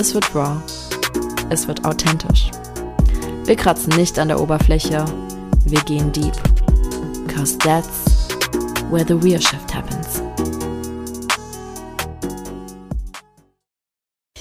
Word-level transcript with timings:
es 0.00 0.14
wird 0.14 0.34
raw, 0.34 0.56
es 1.50 1.68
wird 1.68 1.84
authentisch. 1.84 2.50
Wir 3.44 3.54
kratzen 3.54 3.94
nicht 3.96 4.18
an 4.18 4.28
der 4.28 4.40
Oberfläche, 4.40 5.04
wir 5.66 5.80
gehen 5.82 6.10
deep. 6.10 6.32
Cause 7.28 7.58
that's 7.58 8.28
where 8.90 9.04
the 9.04 9.12
real 9.12 9.38
shift 9.38 9.74
happens. 9.74 10.22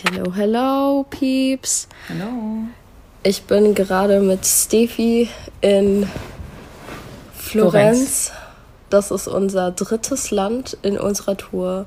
Hello, 0.02 0.32
hello, 0.34 1.06
Peeps. 1.10 1.90
Hallo. 2.08 2.70
Ich 3.24 3.44
bin 3.44 3.76
gerade 3.76 4.22
mit 4.22 4.46
Steffi 4.46 5.28
in 5.60 6.08
Florenz. 7.34 8.32
Das 8.90 9.12
ist 9.12 9.28
unser 9.28 9.72
drittes 9.72 10.32
Land 10.32 10.78
in 10.84 10.98
unserer 10.98 11.36
Tour. 11.36 11.86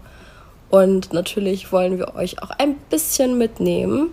Und 0.72 1.12
natürlich 1.12 1.70
wollen 1.70 1.98
wir 1.98 2.14
euch 2.14 2.42
auch 2.42 2.48
ein 2.48 2.76
bisschen 2.88 3.36
mitnehmen 3.36 4.08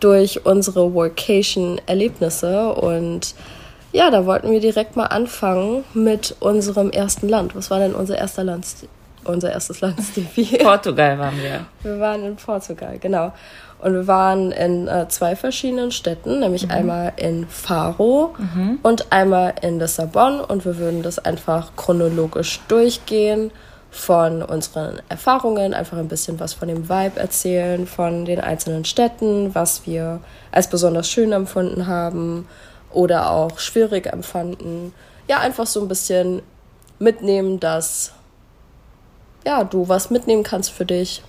durch 0.00 0.46
unsere 0.46 0.94
Workation-Erlebnisse. 0.94 2.72
Und 2.72 3.34
ja, 3.92 4.10
da 4.10 4.24
wollten 4.24 4.50
wir 4.50 4.60
direkt 4.60 4.96
mal 4.96 5.08
anfangen 5.08 5.84
mit 5.92 6.36
unserem 6.40 6.90
ersten 6.90 7.28
Land. 7.28 7.54
Was 7.54 7.70
war 7.70 7.80
denn 7.80 7.94
unser 7.94 8.16
erster 8.16 8.44
Land? 8.44 8.66
Unser 9.24 9.52
erstes 9.52 9.82
Land, 9.82 10.00
Stevie? 10.00 10.56
Portugal 10.62 11.18
waren 11.18 11.36
wir. 11.36 11.66
Wir 11.82 12.00
waren 12.00 12.24
in 12.24 12.36
Portugal, 12.36 12.96
genau. 12.98 13.34
Und 13.80 13.92
wir 13.92 14.06
waren 14.06 14.52
in 14.52 14.88
äh, 14.88 15.06
zwei 15.08 15.36
verschiedenen 15.36 15.92
Städten, 15.92 16.40
nämlich 16.40 16.64
mhm. 16.64 16.70
einmal 16.70 17.12
in 17.16 17.46
Faro 17.46 18.34
mhm. 18.38 18.78
und 18.82 19.12
einmal 19.12 19.52
in 19.60 19.78
Lissabon. 19.78 20.40
Und 20.40 20.64
wir 20.64 20.78
würden 20.78 21.02
das 21.02 21.18
einfach 21.18 21.76
chronologisch 21.76 22.58
durchgehen 22.68 23.50
von 23.90 24.42
unseren 24.42 25.02
Erfahrungen, 25.08 25.74
einfach 25.74 25.98
ein 25.98 26.08
bisschen 26.08 26.38
was 26.38 26.54
von 26.54 26.68
dem 26.68 26.88
Vibe 26.88 27.18
erzählen, 27.18 27.86
von 27.86 28.24
den 28.24 28.40
einzelnen 28.40 28.84
Städten, 28.84 29.54
was 29.54 29.86
wir 29.86 30.20
als 30.52 30.68
besonders 30.68 31.08
schön 31.08 31.32
empfunden 31.32 31.86
haben 31.86 32.46
oder 32.92 33.30
auch 33.30 33.58
schwierig 33.58 34.06
empfanden. 34.06 34.92
Ja, 35.28 35.38
einfach 35.40 35.66
so 35.66 35.80
ein 35.80 35.88
bisschen 35.88 36.42
mitnehmen, 36.98 37.58
dass 37.58 38.12
ja, 39.44 39.64
du 39.64 39.88
was 39.88 40.10
mitnehmen 40.10 40.42
kannst 40.42 40.70
für 40.70 40.84
dich 40.84 41.22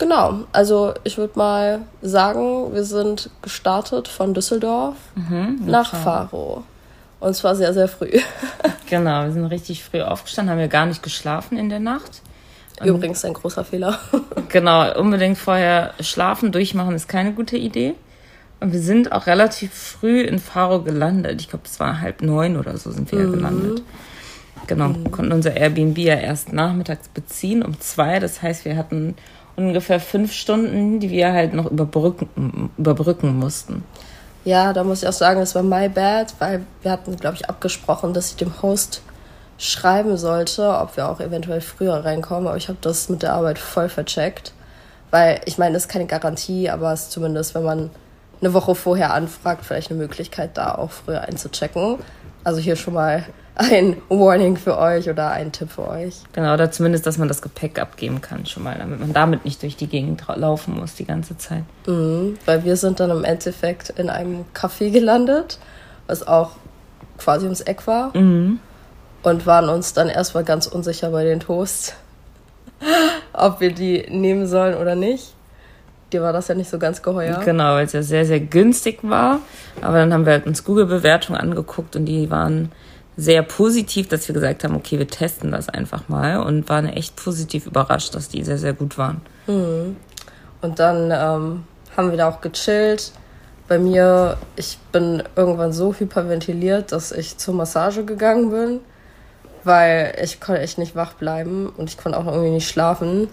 Genau, 0.00 0.44
also 0.52 0.94
ich 1.04 1.18
würde 1.18 1.38
mal 1.38 1.82
sagen, 2.00 2.72
wir 2.72 2.84
sind 2.84 3.28
gestartet 3.42 4.08
von 4.08 4.32
Düsseldorf 4.32 4.96
mhm, 5.14 5.60
nach 5.66 5.94
Faro. 5.94 6.64
Und 7.20 7.34
zwar 7.34 7.54
sehr, 7.54 7.74
sehr 7.74 7.88
früh. 7.88 8.10
genau, 8.88 9.24
wir 9.24 9.32
sind 9.32 9.44
richtig 9.44 9.84
früh 9.84 10.00
aufgestanden, 10.00 10.52
haben 10.52 10.58
wir 10.58 10.68
gar 10.68 10.86
nicht 10.86 11.02
geschlafen 11.02 11.58
in 11.58 11.68
der 11.68 11.80
Nacht. 11.80 12.22
Übrigens 12.82 13.24
ein 13.26 13.34
großer 13.34 13.62
Fehler. 13.62 13.98
genau, 14.48 14.98
unbedingt 14.98 15.36
vorher 15.36 15.92
schlafen, 16.00 16.50
durchmachen 16.50 16.94
ist 16.94 17.08
keine 17.08 17.32
gute 17.32 17.58
Idee. 17.58 17.94
Und 18.60 18.72
wir 18.72 18.80
sind 18.80 19.12
auch 19.12 19.26
relativ 19.26 19.72
früh 19.72 20.22
in 20.22 20.38
Faro 20.38 20.82
gelandet. 20.82 21.40
Ich 21.40 21.48
glaube, 21.48 21.64
es 21.66 21.78
war 21.78 22.00
halb 22.00 22.22
neun 22.22 22.56
oder 22.56 22.76
so 22.76 22.90
sind 22.90 23.10
wir 23.12 23.20
mhm. 23.20 23.32
gelandet. 23.32 23.82
Genau, 24.66 24.88
mhm. 24.88 25.10
konnten 25.10 25.32
unser 25.32 25.56
Airbnb 25.56 25.98
ja 25.98 26.14
erst 26.14 26.52
nachmittags 26.52 27.08
beziehen 27.08 27.62
um 27.62 27.78
zwei. 27.80 28.18
Das 28.18 28.42
heißt, 28.42 28.64
wir 28.64 28.76
hatten 28.76 29.14
ungefähr 29.56 30.00
fünf 30.00 30.32
Stunden, 30.32 31.00
die 31.00 31.10
wir 31.10 31.32
halt 31.32 31.54
noch 31.54 31.70
überbrücken, 31.70 32.70
überbrücken 32.78 33.38
mussten. 33.38 33.82
Ja, 34.50 34.72
da 34.72 34.82
muss 34.82 35.04
ich 35.04 35.08
auch 35.08 35.12
sagen, 35.12 35.40
es 35.40 35.54
war 35.54 35.62
my 35.62 35.88
bad, 35.88 36.34
weil 36.40 36.66
wir 36.82 36.90
hatten, 36.90 37.14
glaube 37.14 37.36
ich, 37.36 37.48
abgesprochen, 37.48 38.12
dass 38.12 38.30
ich 38.30 38.36
dem 38.36 38.60
Host 38.62 39.00
schreiben 39.58 40.16
sollte, 40.16 40.76
ob 40.76 40.96
wir 40.96 41.08
auch 41.08 41.20
eventuell 41.20 41.60
früher 41.60 42.04
reinkommen. 42.04 42.48
Aber 42.48 42.56
ich 42.56 42.66
habe 42.66 42.78
das 42.80 43.08
mit 43.08 43.22
der 43.22 43.34
Arbeit 43.34 43.60
voll 43.60 43.88
vercheckt. 43.88 44.52
Weil 45.12 45.40
ich 45.44 45.56
meine, 45.56 45.74
das 45.74 45.84
ist 45.84 45.88
keine 45.88 46.06
Garantie, 46.06 46.68
aber 46.68 46.92
es 46.92 47.02
ist 47.02 47.12
zumindest, 47.12 47.54
wenn 47.54 47.62
man 47.62 47.90
eine 48.40 48.52
Woche 48.52 48.74
vorher 48.74 49.14
anfragt, 49.14 49.64
vielleicht 49.64 49.92
eine 49.92 50.00
Möglichkeit, 50.00 50.56
da 50.56 50.74
auch 50.74 50.90
früher 50.90 51.20
einzuchecken. 51.20 52.00
Also 52.42 52.58
hier 52.58 52.74
schon 52.74 52.94
mal 52.94 53.26
ein 53.60 53.96
Warning 54.08 54.56
für 54.56 54.78
euch 54.78 55.10
oder 55.10 55.30
ein 55.30 55.52
Tipp 55.52 55.70
für 55.70 55.86
euch. 55.86 56.16
Genau, 56.32 56.54
oder 56.54 56.70
zumindest, 56.70 57.06
dass 57.06 57.18
man 57.18 57.28
das 57.28 57.42
Gepäck 57.42 57.78
abgeben 57.78 58.22
kann 58.22 58.46
schon 58.46 58.62
mal, 58.62 58.76
damit 58.78 59.00
man 59.00 59.12
damit 59.12 59.44
nicht 59.44 59.62
durch 59.62 59.76
die 59.76 59.86
Gegend 59.86 60.24
laufen 60.34 60.74
muss 60.74 60.94
die 60.94 61.04
ganze 61.04 61.36
Zeit. 61.36 61.64
Mhm, 61.86 62.38
weil 62.46 62.64
wir 62.64 62.76
sind 62.76 63.00
dann 63.00 63.10
im 63.10 63.22
Endeffekt 63.22 63.90
in 63.90 64.08
einem 64.08 64.46
Café 64.54 64.90
gelandet, 64.90 65.58
was 66.06 66.26
auch 66.26 66.52
quasi 67.18 67.44
ums 67.44 67.60
Eck 67.60 67.86
war. 67.86 68.16
Mhm. 68.16 68.60
Und 69.22 69.46
waren 69.46 69.68
uns 69.68 69.92
dann 69.92 70.08
erstmal 70.08 70.44
ganz 70.44 70.66
unsicher 70.66 71.10
bei 71.10 71.24
den 71.24 71.40
Toasts, 71.40 71.94
ob 73.34 73.60
wir 73.60 73.74
die 73.74 74.06
nehmen 74.08 74.46
sollen 74.46 74.74
oder 74.74 74.94
nicht. 74.94 75.34
Dir 76.14 76.22
war 76.22 76.32
das 76.32 76.48
ja 76.48 76.54
nicht 76.54 76.70
so 76.70 76.78
ganz 76.78 77.02
geheuer. 77.02 77.40
Genau, 77.44 77.74
weil 77.74 77.84
es 77.84 77.92
ja 77.92 78.02
sehr, 78.02 78.24
sehr 78.24 78.40
günstig 78.40 79.00
war. 79.02 79.40
Aber 79.82 79.98
dann 79.98 80.14
haben 80.14 80.24
wir 80.24 80.32
halt 80.32 80.46
uns 80.46 80.64
Google-Bewertungen 80.64 81.38
angeguckt 81.38 81.94
und 81.94 82.06
die 82.06 82.30
waren 82.30 82.72
sehr 83.20 83.42
positiv, 83.42 84.08
dass 84.08 84.26
wir 84.28 84.32
gesagt 84.32 84.64
haben, 84.64 84.74
okay, 84.74 84.98
wir 84.98 85.06
testen 85.06 85.50
das 85.50 85.68
einfach 85.68 86.08
mal 86.08 86.38
und 86.38 86.68
waren 86.70 86.88
echt 86.88 87.16
positiv 87.16 87.66
überrascht, 87.66 88.14
dass 88.14 88.30
die 88.30 88.42
sehr, 88.42 88.56
sehr 88.56 88.72
gut 88.72 88.96
waren. 88.96 89.20
Mhm. 89.46 89.96
Und 90.62 90.78
dann 90.78 91.10
ähm, 91.10 91.64
haben 91.96 92.10
wir 92.10 92.16
da 92.16 92.30
auch 92.30 92.40
gechillt. 92.40 93.12
Bei 93.68 93.78
mir, 93.78 94.38
ich 94.56 94.78
bin 94.90 95.22
irgendwann 95.36 95.72
so 95.72 95.94
hyperventiliert, 95.94 96.92
dass 96.92 97.12
ich 97.12 97.36
zur 97.36 97.54
Massage 97.54 98.04
gegangen 98.04 98.50
bin, 98.50 98.80
weil 99.64 100.14
ich 100.22 100.40
konnte 100.40 100.62
echt 100.62 100.78
nicht 100.78 100.96
wach 100.96 101.12
bleiben 101.12 101.68
und 101.76 101.90
ich 101.90 101.98
konnte 101.98 102.18
auch 102.18 102.26
irgendwie 102.26 102.50
nicht 102.50 102.68
schlafen. 102.68 103.28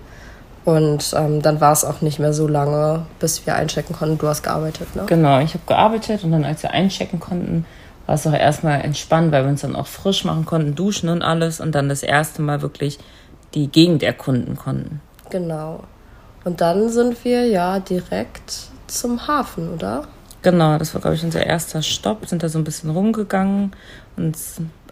Und 0.65 1.13
ähm, 1.15 1.41
dann 1.41 1.61
war 1.61 1.71
es 1.71 1.85
auch 1.85 2.01
nicht 2.01 2.19
mehr 2.19 2.33
so 2.33 2.45
lange, 2.45 3.05
bis 3.19 3.45
wir 3.45 3.55
einchecken 3.55 3.95
konnten. 3.95 4.17
Du 4.17 4.27
hast 4.27 4.43
gearbeitet, 4.43 4.93
ne? 4.97 5.03
Genau, 5.05 5.39
ich 5.39 5.53
habe 5.53 5.63
gearbeitet 5.65 6.25
und 6.25 6.33
dann, 6.33 6.43
als 6.43 6.61
wir 6.61 6.71
einchecken 6.71 7.21
konnten, 7.21 7.65
war 8.07 8.15
es 8.15 8.25
auch 8.25 8.33
erstmal 8.33 8.81
entspannt, 8.81 9.31
weil 9.31 9.43
wir 9.43 9.51
uns 9.51 9.61
dann 9.61 9.75
auch 9.75 9.85
frisch 9.85 10.23
machen 10.25 10.45
konnten, 10.45 10.73
duschen 10.73 11.09
und 11.09 11.21
alles 11.21 11.59
und 11.59 11.75
dann 11.75 11.89
das 11.89 12.01
erste 12.01 12.41
Mal 12.41 12.63
wirklich 12.63 12.97
die 13.53 13.67
Gegend 13.67 14.01
erkunden 14.01 14.55
konnten. 14.55 15.01
Genau. 15.29 15.83
Und 16.43 16.61
dann 16.61 16.89
sind 16.89 17.23
wir 17.25 17.45
ja 17.45 17.79
direkt 17.79 18.69
zum 18.87 19.27
Hafen, 19.27 19.73
oder? 19.73 20.05
Genau, 20.41 20.77
das 20.77 20.93
war, 20.93 21.01
glaube 21.01 21.15
ich, 21.15 21.23
unser 21.23 21.45
erster 21.45 21.81
Stopp. 21.81 22.25
Sind 22.25 22.41
da 22.41 22.49
so 22.49 22.57
ein 22.57 22.63
bisschen 22.63 22.89
rumgegangen 22.89 23.75
und 24.15 24.37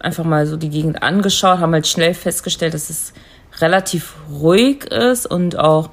einfach 0.02 0.24
mal 0.24 0.46
so 0.46 0.58
die 0.58 0.68
Gegend 0.68 1.02
angeschaut, 1.02 1.60
haben 1.60 1.72
halt 1.72 1.86
schnell 1.86 2.12
festgestellt, 2.12 2.74
dass 2.74 2.90
es 2.90 3.14
relativ 3.60 4.14
ruhig 4.30 4.84
ist 4.84 5.26
und 5.26 5.58
auch 5.58 5.88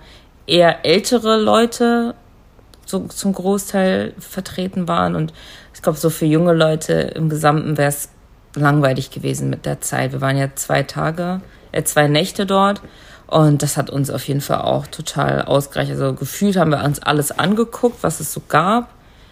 eher 0.46 0.86
ältere 0.86 1.38
Leute 1.38 2.16
so 2.94 3.08
zum 3.08 3.34
Großteil 3.34 4.14
vertreten 4.20 4.88
waren 4.88 5.16
und 5.16 5.34
ich 5.74 5.82
glaube, 5.82 5.98
so 5.98 6.10
für 6.10 6.26
junge 6.26 6.54
Leute 6.54 6.94
im 6.94 7.28
Gesamten 7.28 7.78
wäre 7.78 7.90
es 7.90 8.10
langweilig 8.56 9.10
gewesen 9.10 9.50
mit 9.50 9.66
der 9.66 9.82
Zeit. 9.82 10.12
Wir 10.12 10.22
waren 10.22 10.38
ja 10.38 10.50
zwei 10.54 10.84
Tage, 10.84 11.42
äh, 11.72 11.84
zwei 11.84 12.08
Nächte 12.08 12.46
dort. 12.46 12.82
Und 13.26 13.64
das 13.64 13.78
hat 13.78 13.90
uns 13.90 14.12
auf 14.12 14.28
jeden 14.28 14.42
Fall 14.42 14.62
auch 14.62 14.86
total 14.86 15.42
ausgereicht. 15.42 15.90
Also 15.90 16.14
gefühlt 16.14 16.56
haben 16.56 16.70
wir 16.70 16.84
uns 16.84 17.02
alles 17.02 17.32
angeguckt, 17.32 18.04
was 18.04 18.20
es 18.20 18.32
so 18.32 18.44
gab. 18.48 18.90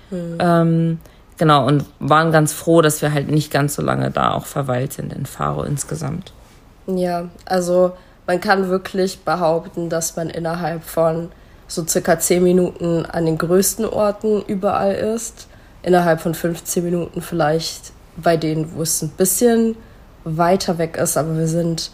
Mhm. 0.09 0.37
Ähm, 0.39 0.99
genau, 1.37 1.67
und 1.67 1.85
waren 1.99 2.31
ganz 2.31 2.51
froh, 2.51 2.81
dass 2.81 3.03
wir 3.03 3.13
halt 3.13 3.29
nicht 3.29 3.51
ganz 3.51 3.75
so 3.75 3.83
lange 3.83 4.09
da 4.09 4.31
auch 4.31 4.47
verweilt 4.47 4.93
sind 4.93 5.13
in 5.13 5.27
Faro 5.27 5.61
insgesamt. 5.61 6.33
Ja, 6.87 7.29
also 7.45 7.91
man 8.25 8.41
kann 8.41 8.69
wirklich 8.69 9.19
behaupten, 9.19 9.89
dass 9.89 10.15
man 10.15 10.31
innerhalb 10.31 10.83
von 10.83 11.29
so 11.71 11.85
circa 11.88 12.19
zehn 12.19 12.44
Minuten 12.44 13.06
an 13.06 13.25
den 13.25 13.38
größten 13.38 13.85
Orten 13.85 14.41
überall 14.41 14.94
ist 14.94 15.47
innerhalb 15.83 16.19
von 16.19 16.33
15 16.33 16.83
Minuten 16.83 17.21
vielleicht 17.21 17.94
bei 18.18 18.35
denen, 18.35 18.75
wo 18.75 18.81
es 18.81 19.01
ein 19.01 19.07
bisschen 19.07 19.77
weiter 20.25 20.77
weg 20.77 20.97
ist, 20.97 21.15
aber 21.15 21.38
wir 21.38 21.47
sind 21.47 21.91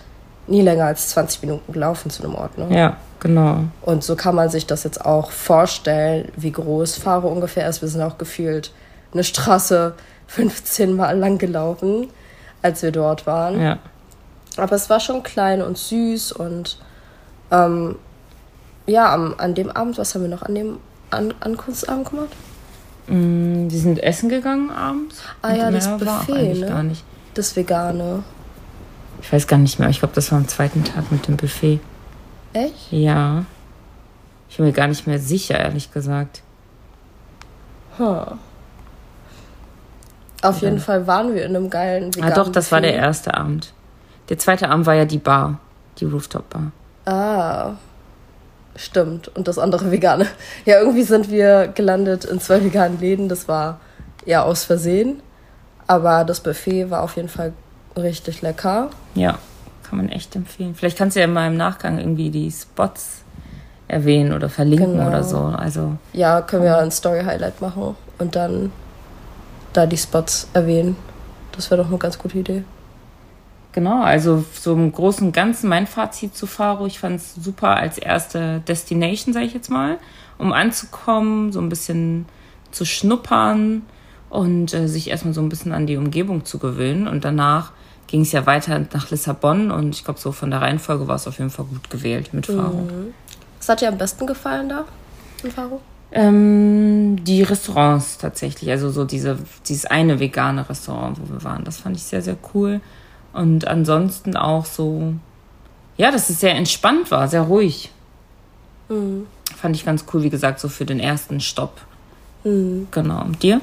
nie 0.48 0.64
länger 0.64 0.86
als 0.86 1.10
20 1.10 1.44
Minuten 1.44 1.74
gelaufen 1.74 2.10
zu 2.10 2.24
einem 2.24 2.34
Ort. 2.34 2.58
Ne? 2.58 2.76
Ja, 2.76 2.98
genau. 3.20 3.66
Und 3.84 4.04
so 4.04 4.16
kann 4.16 4.34
man 4.34 4.50
sich 4.50 4.66
das 4.66 4.84
jetzt 4.84 5.06
auch 5.06 5.30
vorstellen, 5.30 6.32
wie 6.36 6.52
groß 6.52 6.96
Faro 6.96 7.28
ungefähr 7.28 7.70
ist. 7.70 7.84
Wir 7.84 7.90
sind 7.90 8.02
auch 8.02 8.18
gefühlt 8.18 8.72
eine 9.14 9.24
Straße 9.24 9.94
15 10.26 10.96
Mal 10.96 11.20
lang 11.20 11.38
gelaufen, 11.38 12.10
als 12.64 12.82
wir 12.82 12.92
dort 12.92 13.28
waren. 13.28 13.62
Ja. 13.62 13.78
Aber 14.58 14.76
es 14.76 14.90
war 14.90 15.00
schon 15.00 15.22
klein 15.22 15.62
und 15.62 15.78
süß 15.78 16.32
und 16.32 16.80
ähm, 17.52 17.98
ja, 18.88 19.14
am, 19.14 19.36
an 19.38 19.54
dem 19.54 19.70
Abend, 19.70 19.98
was 19.98 20.16
haben 20.16 20.22
wir 20.24 20.30
noch 20.30 20.42
an 20.44 20.56
dem 20.56 20.78
An 21.12 21.34
Ankunftsabend 21.40 22.10
gemacht? 22.10 22.30
Mm, 23.08 23.68
die 23.70 23.78
sind 23.78 24.02
essen 24.04 24.30
gegangen 24.30 24.70
abends. 24.72 25.22
Ah 25.42 25.54
ja, 25.54 25.72
das 25.72 25.88
Buffet, 25.98 26.54
ne? 26.56 26.66
gar 26.68 26.84
nicht. 26.84 27.04
Das 27.34 27.56
Vegane. 27.56 28.24
Ich 29.22 29.32
weiß 29.32 29.48
gar 29.48 29.58
nicht 29.58 29.80
mehr. 29.80 29.90
Ich 29.90 30.00
glaube, 30.00 30.14
das 30.16 30.32
war 30.32 30.38
am 30.40 30.48
zweiten 30.48 30.84
Tag 30.84 31.12
mit 31.12 31.28
dem 31.28 31.38
Buffet. 31.38 31.80
Echt? 32.54 32.92
Ja. 32.92 33.46
Ich 34.50 34.58
bin 34.58 34.66
mir 34.66 34.74
gar 34.74 34.88
nicht 34.88 35.08
mehr 35.08 35.20
sicher, 35.20 35.58
ehrlich 35.60 35.92
gesagt. 35.92 36.42
Huh. 38.00 38.22
Auf 40.42 40.62
jeden 40.62 40.80
Fall 40.80 41.08
waren 41.08 41.34
wir 41.34 41.46
in 41.46 41.56
einem 41.56 41.70
geilen 41.70 42.12
Ah, 42.12 42.16
veganen 42.16 42.36
doch, 42.36 42.52
das 42.52 42.72
war 42.72 42.80
der 42.82 42.92
Buffet. 42.92 43.04
erste 43.04 43.34
Abend. 43.34 43.74
Der 44.30 44.38
zweite 44.38 44.70
Abend 44.70 44.86
war 44.86 44.94
ja 44.94 45.06
die 45.06 45.18
Bar, 45.18 45.60
die 46.00 46.06
Rooftop-Bar. 46.06 46.72
Ah. 47.06 47.72
Stimmt. 48.78 49.28
Und 49.36 49.48
das 49.50 49.60
andere 49.60 49.92
vegane. 49.92 50.26
Ja, 50.66 50.80
irgendwie 50.80 51.04
sind 51.04 51.30
wir 51.30 51.68
gelandet 51.68 52.24
in 52.26 52.40
zwei 52.40 52.64
veganen 52.64 53.00
Läden. 53.00 53.28
Das 53.28 53.48
war 53.50 53.80
ja 54.26 54.44
aus 54.44 54.64
Versehen. 54.64 55.20
Aber 55.88 56.24
das 56.24 56.40
Buffet 56.40 56.90
war 56.90 57.02
auf 57.04 57.16
jeden 57.18 57.30
Fall 57.30 57.54
richtig 57.98 58.42
lecker. 58.42 58.90
Ja, 59.16 59.38
kann 59.90 59.98
man 59.98 60.10
echt 60.10 60.36
empfehlen. 60.36 60.76
Vielleicht 60.76 60.98
kannst 60.98 61.16
du 61.16 61.22
ja 61.22 61.28
mal 61.28 61.48
im 61.48 61.58
Nachgang 61.58 61.98
irgendwie 61.98 62.30
die 62.30 62.52
Spots 62.52 63.22
erwähnen 63.88 64.34
oder 64.34 64.50
verlinken 64.50 64.98
Genau. 64.98 65.08
oder 65.08 65.24
so. 65.24 65.38
Also, 65.38 65.94
Ja, 66.14 66.42
können 66.42 66.64
wir 66.64 66.78
ein 66.78 66.92
Story-Highlight 66.92 67.62
machen 67.62 67.96
und 68.20 68.36
dann 68.36 68.72
da 69.74 69.86
die 69.86 69.98
Spots 69.98 70.48
erwähnen. 70.54 70.98
Das 71.54 71.72
wäre 71.72 71.82
doch 71.82 71.88
eine 71.90 71.98
ganz 71.98 72.20
gute 72.20 72.38
Idee. 72.40 72.64
Genau, 73.78 74.02
also 74.02 74.44
so 74.60 74.74
im 74.74 74.92
Großen 74.92 75.28
und 75.28 75.34
Ganzen 75.34 75.70
mein 75.70 75.86
Fazit 75.86 76.36
zu 76.36 76.48
Faro. 76.48 76.88
Ich 76.88 76.98
fand 76.98 77.18
es 77.18 77.36
super 77.36 77.78
als 77.78 78.00
erste 78.00 78.60
Destination, 78.68 79.36
sage 79.36 79.46
ich 79.46 79.54
jetzt 79.54 79.70
mal, 79.70 80.00
um 80.40 80.52
anzukommen, 80.52 81.52
so 81.52 81.62
ein 81.62 81.70
bisschen 81.70 82.26
zu 82.72 82.86
schnuppern 82.86 83.84
und 84.32 84.74
äh, 84.74 84.88
sich 84.88 85.12
erstmal 85.12 85.36
so 85.36 85.42
ein 85.42 85.50
bisschen 85.50 85.74
an 85.74 85.86
die 85.86 85.96
Umgebung 85.96 86.44
zu 86.44 86.58
gewöhnen. 86.58 87.08
Und 87.08 87.24
danach 87.24 87.72
ging 88.08 88.22
es 88.22 88.32
ja 88.32 88.48
weiter 88.48 88.84
nach 88.94 89.12
Lissabon 89.12 89.70
und 89.70 89.94
ich 89.94 90.04
glaube, 90.04 90.20
so 90.20 90.32
von 90.32 90.50
der 90.50 90.62
Reihenfolge 90.62 91.08
war 91.08 91.18
es 91.18 91.28
auf 91.28 91.38
jeden 91.38 91.52
Fall 91.52 91.66
gut 91.66 91.88
gewählt 91.92 92.34
mit 92.34 92.48
Faro. 92.48 92.90
Was 93.60 93.70
hat 93.70 93.82
dir 93.82 93.90
am 93.90 94.00
besten 94.00 94.26
gefallen 94.26 94.70
da 94.70 94.86
in 95.44 95.52
Faro? 95.52 95.82
Ähm, 96.12 97.24
die 97.24 97.44
Restaurants 97.44 98.18
tatsächlich, 98.18 98.72
also 98.72 98.90
so 98.90 99.06
diese, 99.06 99.38
dieses 99.68 99.86
eine 99.86 100.20
vegane 100.20 100.68
Restaurant, 100.68 101.20
wo 101.22 101.32
wir 101.32 101.44
waren, 101.44 101.64
das 101.64 101.78
fand 101.78 101.96
ich 101.96 102.02
sehr, 102.02 102.24
sehr 102.24 102.38
cool. 102.56 102.82
Und 103.38 103.68
ansonsten 103.68 104.36
auch 104.36 104.66
so, 104.66 105.14
ja, 105.96 106.12
dass 106.12 106.30
es 106.30 106.40
sehr 106.40 106.56
entspannt 106.56 107.12
war, 107.12 107.28
sehr 107.28 107.42
ruhig. 107.42 107.92
Fand 108.90 109.76
ich 109.76 109.86
ganz 109.86 110.06
cool, 110.12 110.24
wie 110.24 110.30
gesagt, 110.30 110.60
so 110.60 110.70
für 110.70 110.86
den 110.86 111.00
ersten 111.00 111.40
Stopp. 111.40 111.74
Genau. 112.44 113.22
Und 113.24 113.44
dir? 113.44 113.62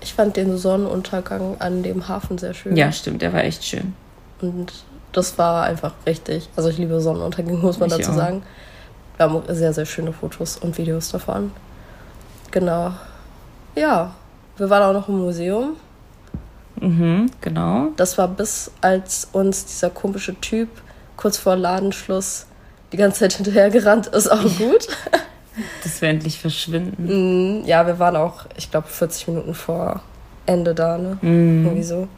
Ich 0.00 0.14
fand 0.14 0.36
den 0.36 0.56
Sonnenuntergang 0.56 1.56
an 1.60 1.82
dem 1.82 2.06
Hafen 2.06 2.38
sehr 2.38 2.54
schön. 2.54 2.76
Ja, 2.76 2.92
stimmt, 2.92 3.22
der 3.22 3.32
war 3.32 3.42
echt 3.42 3.64
schön. 3.64 3.94
Und 4.40 4.72
das 5.12 5.36
war 5.38 5.64
einfach 5.64 5.92
richtig. 6.06 6.48
Also 6.54 6.68
ich 6.68 6.78
liebe 6.78 7.00
Sonnenuntergänge, 7.00 7.58
muss 7.58 7.80
man 7.80 7.88
Ich 7.90 7.96
dazu 7.96 8.12
auch. 8.12 8.16
sagen. 8.16 8.42
Wir 9.16 9.26
haben 9.28 9.42
sehr, 9.48 9.72
sehr 9.72 9.86
schöne 9.86 10.12
Fotos 10.12 10.58
und 10.58 10.78
Videos 10.78 11.10
davon. 11.10 11.50
Genau. 12.52 12.92
Ja, 13.74 14.14
wir 14.58 14.70
waren 14.70 14.82
auch 14.84 14.92
noch 14.92 15.08
im 15.08 15.18
Museum. 15.18 15.76
Mhm, 16.80 17.30
genau. 17.40 17.88
Das 17.96 18.18
war 18.18 18.28
bis 18.28 18.70
als 18.80 19.28
uns 19.32 19.64
dieser 19.66 19.90
komische 19.90 20.34
Typ 20.40 20.68
kurz 21.16 21.36
vor 21.38 21.56
Ladenschluss 21.56 22.46
die 22.92 22.96
ganze 22.96 23.20
Zeit 23.20 23.34
hinterhergerannt 23.34 24.06
ist, 24.08 24.28
auch 24.28 24.42
gut. 24.58 24.86
Dass 25.82 26.00
wir 26.00 26.08
endlich 26.08 26.38
verschwinden. 26.40 27.60
Mm, 27.62 27.64
ja, 27.66 27.86
wir 27.86 27.98
waren 27.98 28.16
auch, 28.16 28.46
ich 28.56 28.70
glaube, 28.70 28.86
40 28.88 29.28
Minuten 29.28 29.54
vor 29.54 30.02
Ende 30.46 30.74
da, 30.74 30.96
ne? 30.96 31.18
Mhm. 31.20 31.64
Irgendwie 31.64 31.82
so. 31.82 32.08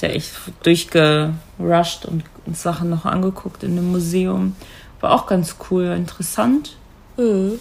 Der 0.00 0.14
echt 0.16 0.32
durchgerusht 0.62 2.06
und 2.06 2.24
uns 2.46 2.62
Sachen 2.62 2.88
noch 2.88 3.04
angeguckt 3.04 3.62
in 3.62 3.76
dem 3.76 3.90
Museum. 3.92 4.56
War 5.00 5.12
auch 5.12 5.26
ganz 5.26 5.56
cool, 5.70 5.84
interessant. 5.86 6.76
Mhm. 7.16 7.58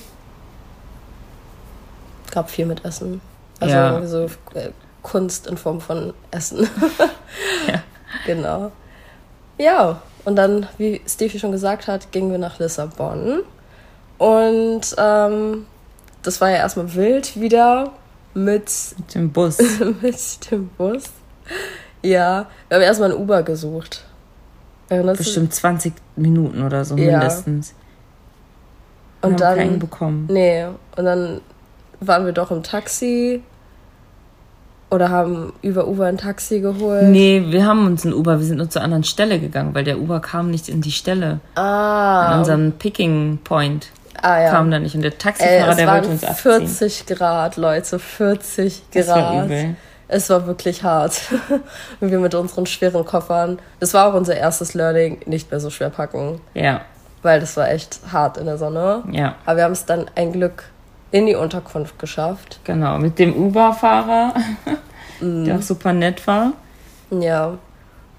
Gab 2.31 2.49
viel 2.49 2.65
mit 2.65 2.85
Essen. 2.85 3.19
Also 3.59 3.75
Ja. 3.75 4.07
so 4.07 4.25
äh, 4.53 4.69
Kunst 5.03 5.47
in 5.47 5.57
Form 5.57 5.81
von 5.81 6.13
Essen. 6.31 6.67
Ja. 7.67 7.81
Genau. 8.25 8.71
Ja, 9.57 10.01
und 10.25 10.35
dann, 10.35 10.67
wie 10.77 11.01
Stevie 11.07 11.39
schon 11.39 11.51
gesagt 11.51 11.87
hat, 11.87 12.11
gingen 12.11 12.29
wir 12.31 12.37
nach 12.37 12.59
Lissabon. 12.59 13.39
Und 14.17 14.81
ähm, 14.97 15.65
das 16.21 16.41
war 16.41 16.49
ja 16.49 16.57
erstmal 16.57 16.93
wild 16.93 17.39
wieder 17.39 17.91
mit, 18.33 18.69
Mit 18.97 19.15
dem 19.15 19.31
Bus. 19.31 19.57
mit 20.01 20.51
dem 20.51 20.67
Bus. 20.77 21.03
Ja, 22.03 22.47
wir 22.67 22.75
haben 22.77 22.83
erstmal 22.83 23.11
ein 23.11 23.17
Uber 23.17 23.43
gesucht. 23.43 24.03
Erinnerst 24.89 25.19
du- 25.21 25.23
Bestimmt 25.23 25.53
20 25.53 25.93
Minuten 26.17 26.63
oder 26.63 26.83
so 26.83 26.95
Ja. 26.97 27.17
mindestens. 27.19 27.73
Und 29.21 29.31
haben 29.33 29.37
dann- 29.37 29.57
keinen 29.57 29.79
bekommen. 29.79 30.27
Nee, 30.29 30.65
und 30.97 31.05
dann 31.05 31.41
waren 32.01 32.25
wir 32.25 32.33
doch 32.33 32.51
im 32.51 32.61
Taxi 32.63 33.41
oder 34.91 35.09
haben 35.09 35.53
über 35.63 35.87
Uber 35.87 36.05
ein 36.05 36.17
Taxi 36.17 36.59
geholt. 36.59 37.03
Nee, 37.07 37.45
wir 37.47 37.65
haben 37.65 37.85
uns 37.87 38.05
ein 38.05 38.13
Uber, 38.13 38.37
wir 38.39 38.45
sind 38.45 38.57
nur 38.57 38.69
zur 38.69 38.81
anderen 38.83 39.03
Stelle 39.03 39.39
gegangen, 39.39 39.73
weil 39.73 39.83
der 39.85 39.97
Uber 39.99 40.19
kam 40.19 40.51
nicht 40.51 40.69
in 40.69 40.81
die 40.81 40.91
Stelle. 40.91 41.39
Ah, 41.55 42.27
An 42.33 42.39
unserem 42.39 42.73
Picking 42.73 43.39
Point 43.43 43.87
ah 44.21 44.39
ja. 44.39 44.49
kam 44.51 44.69
da 44.69 44.77
nicht. 44.79 44.93
Und 44.93 45.01
der 45.01 45.13
Ey, 45.13 45.17
Taxifahrer, 45.17 45.69
es 45.71 45.77
der 45.77 45.87
wollte 45.87 46.09
uns 46.09 46.23
abziehen. 46.23 46.67
40 46.67 47.05
Grad, 47.07 47.57
Leute, 47.57 47.97
40 47.99 48.83
Das 48.93 49.07
war 49.07 49.15
Grad. 49.17 49.45
übel. 49.45 49.75
Es 50.13 50.29
war 50.29 50.45
wirklich 50.45 50.83
hart. 50.83 51.21
Und 52.01 52.11
wir 52.11 52.19
mit 52.19 52.35
unseren 52.35 52.65
schweren 52.65 53.05
Koffern. 53.05 53.59
Das 53.79 53.93
war 53.93 54.07
auch 54.09 54.13
unser 54.13 54.35
erstes 54.35 54.73
Learning, 54.73 55.19
nicht 55.25 55.49
mehr 55.51 55.61
so 55.61 55.69
schwer 55.69 55.89
packen, 55.89 56.41
Ja, 56.53 56.81
weil 57.23 57.39
das 57.39 57.55
war 57.55 57.69
echt 57.71 57.99
hart 58.11 58.37
in 58.37 58.45
der 58.45 58.57
Sonne. 58.57 59.03
ja, 59.11 59.35
Aber 59.45 59.55
wir 59.57 59.63
haben 59.63 59.71
es 59.71 59.85
dann 59.85 60.07
ein 60.15 60.33
Glück 60.33 60.63
in 61.11 61.25
die 61.25 61.35
Unterkunft 61.35 61.99
geschafft. 61.99 62.59
genau. 62.63 62.97
Mit 62.97 63.19
dem 63.19 63.35
Uber-Fahrer, 63.35 64.33
Mhm. 65.21 65.45
der 65.45 65.57
auch 65.57 65.61
super 65.61 65.93
nett 65.93 66.25
war. 66.25 66.53
Ja. 67.11 67.57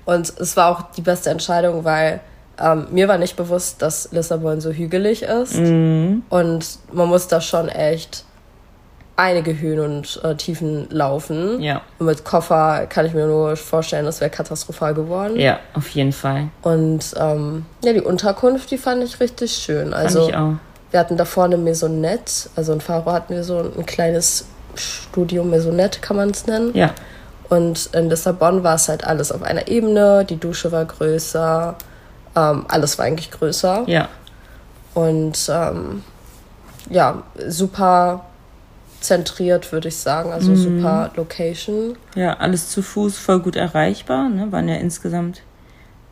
Und 0.04 0.32
es 0.38 0.56
war 0.56 0.70
auch 0.70 0.82
die 0.96 1.00
beste 1.00 1.30
Entscheidung, 1.30 1.84
weil 1.84 2.20
ähm, 2.60 2.86
mir 2.92 3.08
war 3.08 3.18
nicht 3.18 3.36
bewusst, 3.36 3.82
dass 3.82 4.12
Lissabon 4.12 4.60
so 4.60 4.70
hügelig 4.70 5.22
ist. 5.22 5.56
Mhm. 5.58 6.22
Und 6.28 6.78
man 6.92 7.08
muss 7.08 7.26
da 7.28 7.40
schon 7.40 7.68
echt 7.68 8.24
einige 9.16 9.58
Höhen 9.58 9.80
und 9.80 10.20
äh, 10.24 10.34
Tiefen 10.36 10.86
laufen. 10.90 11.60
Ja, 11.60 11.80
Und 11.98 12.06
mit 12.06 12.24
Koffer 12.24 12.86
kann 12.88 13.04
ich 13.06 13.14
mir 13.14 13.26
nur 13.26 13.56
vorstellen, 13.56 14.04
das 14.04 14.20
wäre 14.20 14.30
katastrophal 14.30 14.94
geworden. 14.94 15.38
ja, 15.38 15.58
auf 15.74 15.88
jeden 15.90 16.12
Fall. 16.12 16.48
Und 16.62 17.14
ähm, 17.18 17.66
ja, 17.84 17.92
die 17.92 18.00
Unterkunft, 18.00 18.70
die 18.70 18.78
fand 18.78 19.02
ich 19.04 19.18
richtig 19.20 19.52
schön. 19.52 19.90
Fand 19.90 19.94
Also 19.94 20.28
ich 20.28 20.36
auch. 20.36 20.54
Wir 20.92 21.00
hatten 21.00 21.16
da 21.16 21.24
vorne 21.24 21.56
Maisonette, 21.56 22.48
also 22.54 22.72
in 22.72 22.80
Faro 22.80 23.10
hatten 23.12 23.34
wir 23.34 23.42
so 23.44 23.58
ein 23.76 23.84
kleines 23.86 24.44
Studio 24.76 25.42
Maisonette, 25.42 26.00
kann 26.00 26.16
man 26.16 26.30
es 26.30 26.46
nennen. 26.46 26.70
Ja, 26.74 26.90
Und 27.48 27.90
in 27.94 28.08
Lissabon 28.08 28.62
war 28.62 28.76
es 28.76 28.88
halt 28.88 29.04
alles 29.04 29.32
auf 29.32 29.42
einer 29.42 29.66
Ebene, 29.68 30.24
die 30.24 30.36
Dusche 30.38 30.70
war 30.70 30.84
größer, 30.84 31.74
ähm, 32.36 32.64
alles 32.68 32.96
war 32.98 33.06
eigentlich 33.06 33.30
größer. 33.30 33.84
ja, 33.88 34.08
Und 34.94 35.50
ähm, 35.50 36.02
ja, 36.90 37.22
super 37.48 38.24
zentriert, 39.00 39.72
würde 39.72 39.88
ich 39.88 39.96
sagen. 39.96 40.30
Also 40.32 40.54
super 40.54 41.10
Location. 41.16 41.96
ja, 42.14 42.34
alles 42.38 42.68
zu 42.70 42.82
Fuß 42.82 43.18
voll 43.18 43.40
gut 43.40 43.56
erreichbar. 43.56 44.28
Ne? 44.28 44.52
Waren 44.52 44.68
ja 44.68 44.76
insgesamt 44.76 45.42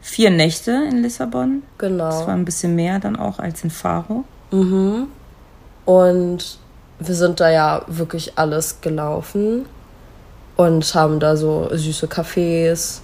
vier 0.01 0.31
Nächte 0.31 0.73
in 0.91 1.03
Lissabon. 1.03 1.63
Das 1.79 1.89
war 1.91 1.99
Genau. 2.11 2.27
ein 2.27 2.45
bisschen 2.45 2.75
mehr 2.75 2.99
dann 2.99 3.17
auch 3.17 3.39
als 3.39 3.63
in 3.63 3.71
Faro. 3.71 4.25
Mhm. 4.51 5.09
Und 5.85 6.59
wir 6.99 7.15
sind 7.15 7.41
da 7.41 7.51
ja 7.51 7.83
wirklich 7.87 8.33
alles 8.37 8.81
gelaufen 8.81 9.67
und 10.57 10.95
haben 10.95 11.21
da 11.21 11.37
so 11.37 11.69
süße 11.73 12.07
Cafés 12.07 13.01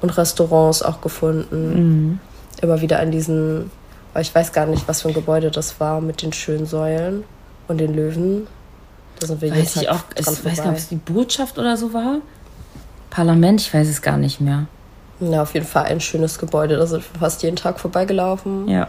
und 0.00 0.16
Restaurants 0.16 0.82
auch 0.82 1.00
gefunden. 1.00 1.74
Mhm. 1.74 2.20
Immer 2.60 2.80
wieder 2.80 3.00
an 3.00 3.10
diesen, 3.10 3.70
aber 4.12 4.20
ich 4.20 4.34
weiß 4.34 4.52
gar 4.52 4.66
nicht, 4.66 4.86
was 4.86 5.02
für 5.02 5.08
ein 5.08 5.14
Gebäude 5.14 5.50
das 5.50 5.80
war, 5.80 6.00
mit 6.00 6.22
den 6.22 6.32
schönen 6.32 6.66
Säulen 6.66 7.24
und 7.68 7.78
den 7.78 7.94
Löwen. 7.94 8.46
Da 9.20 9.26
sind 9.26 9.40
wir 9.40 9.50
Weiß 9.50 9.76
ich 9.76 9.88
auch, 9.88 10.00
ich 10.16 10.26
weiß 10.26 10.42
gar 10.42 10.52
nicht, 10.52 10.66
ob 10.66 10.76
es 10.76 10.88
die 10.88 10.96
Botschaft 10.96 11.58
oder 11.58 11.76
so 11.76 11.92
war. 11.92 12.18
Parlament, 13.10 13.60
ich 13.60 13.72
weiß 13.72 13.88
es 13.88 14.02
gar 14.02 14.16
nicht 14.16 14.40
mehr. 14.40 14.66
Ja, 15.20 15.42
auf 15.42 15.54
jeden 15.54 15.66
Fall 15.66 15.84
ein 15.84 16.00
schönes 16.00 16.38
Gebäude. 16.38 16.76
Da 16.76 16.86
sind 16.86 17.02
wir 17.12 17.20
fast 17.20 17.42
jeden 17.42 17.56
Tag 17.56 17.80
vorbeigelaufen. 17.80 18.68
Ja, 18.68 18.88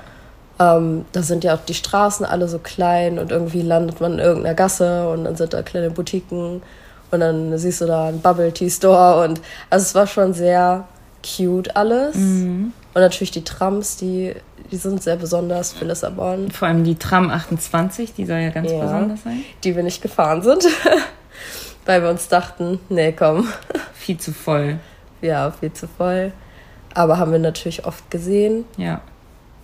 Ähm, 0.60 1.06
da 1.13 1.24
sind 1.24 1.44
ja 1.44 1.56
auch 1.56 1.66
die 1.66 1.74
Straßen 1.74 2.25
alle 2.25 2.48
so 2.48 2.60
klein 2.60 3.18
und 3.18 3.32
irgendwie 3.32 3.62
landet 3.62 4.01
man 4.01 4.13
in 4.13 4.20
irgendeiner 4.20 4.56
Gasse 4.56 5.10
und 5.10 5.24
dann 5.24 5.36
sind 5.36 5.54
da 5.54 5.62
kleine 5.62 5.89
Boutiquen 5.89 6.62
und 7.12 7.20
dann 7.20 7.58
siehst 7.58 7.82
du 7.82 7.86
da 7.86 8.08
einen 8.08 8.22
Bubble 8.22 8.51
Tea 8.51 8.70
Store 8.70 9.24
und 9.24 9.42
also 9.70 9.84
es 9.84 9.96
war 9.96 10.06
schon 10.06 10.34
sehr 10.34 10.86
cute 11.24 11.75
alles. 11.75 12.16
Und 12.94 13.01
natürlich 13.01 13.32
die 13.32 13.44
Trams, 13.44 13.98
die, 13.98 14.36
Die 14.72 14.78
sind 14.78 15.01
sehr 15.01 15.16
besonders 15.16 15.74
für 15.74 15.86
Lissabon. 15.86 16.51
Vor 16.51 16.68
allem 16.68 16.84
die 16.84 16.96
Tram 16.96 17.32
28, 17.32 18.13
die 18.13 18.25
soll 18.25 18.38
ja 18.38 18.50
ganz 18.50 18.72
ja, 18.72 18.82
besonders 18.82 19.24
sein. 19.24 19.44
Die 19.63 19.75
wir 19.75 19.84
nicht 19.84 20.01
gefahren 20.01 20.42
sind, 20.42 20.68
weil 21.86 22.04
wir 22.04 22.10
uns 22.10 22.28
dachten, 22.28 22.80
nee, 22.89 23.12
komm. 23.12 23.48
Viel 23.94 24.18
zu 24.18 24.32
voll. 24.32 24.80
Ja, 25.22 25.51
viel 25.51 25.74
zu 25.74 25.88
voll. 25.88 26.32
Aber 26.94 27.18
haben 27.18 27.32
wir 27.32 27.39
natürlich 27.39 27.86
oft 27.86 28.10
gesehen. 28.10 28.66
Ja. 28.78 29.01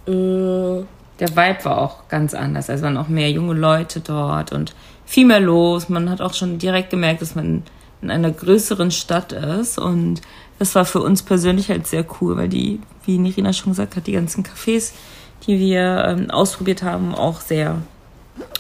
Mm. 0.08 0.86
Der 1.20 1.30
Vibe 1.30 1.64
war 1.64 1.78
auch 1.78 2.10
ganz 2.10 2.34
anders. 2.34 2.70
Also 2.70 2.84
waren 2.84 2.98
auch 2.98 3.08
mehr 3.08 3.32
junge 3.32 3.54
Leute 3.54 4.02
dort 4.02 4.52
und 4.52 4.76
viel 5.06 5.26
mehr 5.26 5.40
los. 5.40 5.88
Man 5.88 6.10
hat 6.10 6.20
auch 6.20 6.34
schon 6.34 6.58
direkt 6.58 6.90
gemerkt, 6.90 7.22
dass 7.22 7.36
man 7.36 7.64
in 8.02 8.12
einer 8.12 8.32
größeren 8.32 8.92
Stadt 8.92 9.32
ist. 9.32 9.78
Und 9.78 10.22
das 10.60 10.76
war 10.76 10.86
für 10.86 11.02
uns 11.02 11.24
persönlich 11.24 11.70
halt 11.70 11.88
sehr 11.88 12.06
cool, 12.20 12.36
weil 12.36 12.50
die, 12.50 12.82
wie 13.06 13.18
Nirina 13.18 13.54
schon 13.54 13.72
gesagt 13.72 13.96
hat, 13.96 14.08
die 14.08 14.12
ganzen 14.12 14.44
Cafés, 14.44 14.92
die 15.48 15.60
wir 15.60 16.04
ähm, 16.06 16.32
ausprobiert 16.32 16.84
haben, 16.84 17.16
auch 17.16 17.40
sehr 17.40 17.78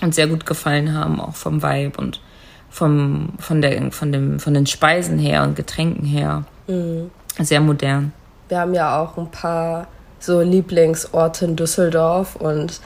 und 0.01 0.15
sehr 0.15 0.27
gut 0.27 0.45
gefallen 0.45 0.93
haben, 0.93 1.19
auch 1.19 1.35
vom 1.35 1.61
Vibe 1.61 1.97
und 1.97 2.21
vom, 2.69 3.33
von, 3.39 3.61
der, 3.61 3.91
von, 3.91 4.11
dem, 4.11 4.39
von 4.39 4.53
den 4.53 4.65
Speisen 4.65 5.17
her 5.17 5.43
und 5.43 5.55
Getränken 5.55 6.05
her. 6.05 6.43
Mhm. 6.67 7.11
Sehr 7.39 7.59
modern. 7.59 8.13
Wir 8.47 8.59
haben 8.59 8.73
ja 8.73 9.01
auch 9.01 9.17
ein 9.17 9.29
paar 9.31 9.87
so 10.25 10.41
Lieblingsorte 10.41 11.45
in 11.45 11.55
Düsseldorf 11.55 12.35
und 12.35 12.79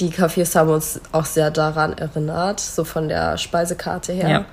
die 0.00 0.10
Cafés 0.10 0.54
haben 0.56 0.70
uns 0.70 1.00
auch 1.12 1.26
sehr 1.26 1.50
daran 1.50 1.96
erinnert, 1.96 2.60
so 2.60 2.84
von 2.84 3.08
der 3.08 3.36
Speisekarte 3.36 4.12
her. 4.12 4.28
Ja. 4.28 4.44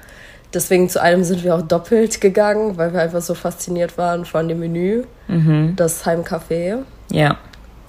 Deswegen 0.53 0.89
zu 0.89 1.01
einem 1.01 1.23
sind 1.23 1.43
wir 1.43 1.55
auch 1.55 1.61
doppelt 1.61 2.21
gegangen, 2.21 2.77
weil 2.77 2.93
wir 2.93 3.01
einfach 3.01 3.21
so 3.21 3.33
fasziniert 3.33 3.97
waren 3.97 4.25
von 4.25 4.47
dem 4.47 4.59
Menü. 4.59 5.03
Mhm. 5.27 5.75
Das 5.75 6.05
Heimcafé. 6.05 6.79
Ja. 7.11 7.37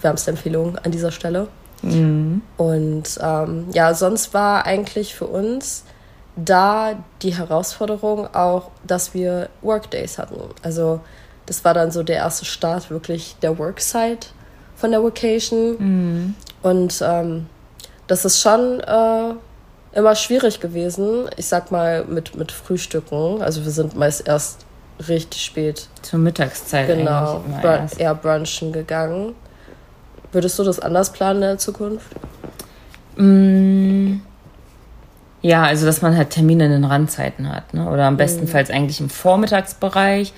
Wärmste 0.01 0.33
Empfehlung 0.33 0.77
an 0.79 0.91
dieser 0.91 1.13
Stelle. 1.13 1.49
Mhm. 1.83 2.43
Und 2.57 3.19
ähm, 3.23 3.67
ja, 3.73 3.95
sonst 3.95 4.35
war 4.35 4.67
eigentlich 4.67 5.15
für 5.15 5.27
uns 5.27 5.85
da 6.37 6.95
die 7.23 7.35
Herausforderung 7.35 8.33
auch, 8.35 8.71
dass 8.87 9.15
wir 9.15 9.49
Workdays 9.63 10.19
hatten. 10.19 10.41
Also 10.63 11.01
das 11.47 11.65
war 11.65 11.75
dann 11.75 11.91
so 11.91 12.03
der 12.03 12.17
erste 12.17 12.45
Start 12.45 12.91
wirklich 12.91 13.37
der 13.43 13.59
Worksite 13.59 14.29
von 14.79 14.91
der 14.91 15.03
Vacation. 15.03 15.77
Mhm. 15.79 16.35
Und 16.63 17.03
ähm, 17.05 17.47
das 18.07 18.25
ist 18.25 18.41
schon 18.41 18.81
äh, 18.81 19.35
immer 19.93 20.15
schwierig 20.15 20.61
gewesen. 20.61 21.29
Ich 21.37 21.47
sag 21.47 21.71
mal 21.71 22.05
mit, 22.05 22.37
mit 22.37 22.53
Frühstücken. 22.53 23.43
Also 23.43 23.65
wir 23.65 23.71
sind 23.71 23.97
meist 23.97 24.27
erst 24.27 24.65
richtig 25.09 25.45
spät. 25.45 25.89
Zur 26.03 26.19
Mittagszeit. 26.19 26.89
Genau, 26.89 27.45
br 27.61 27.87
eher 27.99 28.15
brunchen 28.15 28.73
gegangen. 28.73 29.35
Würdest 30.33 30.59
du 30.59 30.65
das 30.65 30.81
anders 30.81 31.13
planen 31.13 31.37
in 31.37 31.49
der 31.49 31.59
Zukunft? 31.59 32.09
Mm, 33.17 34.17
ja, 35.41 35.63
also 35.63 35.87
dass 35.87 36.03
man 36.03 36.17
halt 36.17 36.31
Termine 36.31 36.67
in 36.67 36.73
den 36.73 36.85
Randzeiten 36.85 37.49
hat. 37.49 37.73
Ne? 37.75 37.89
Oder 37.89 38.07
am 38.07 38.15
mhm. 38.15 38.19
bestenfalls 38.19 38.71
eigentlich 38.71 39.01
im 39.01 39.11
Vormittagsbereich 39.11 40.33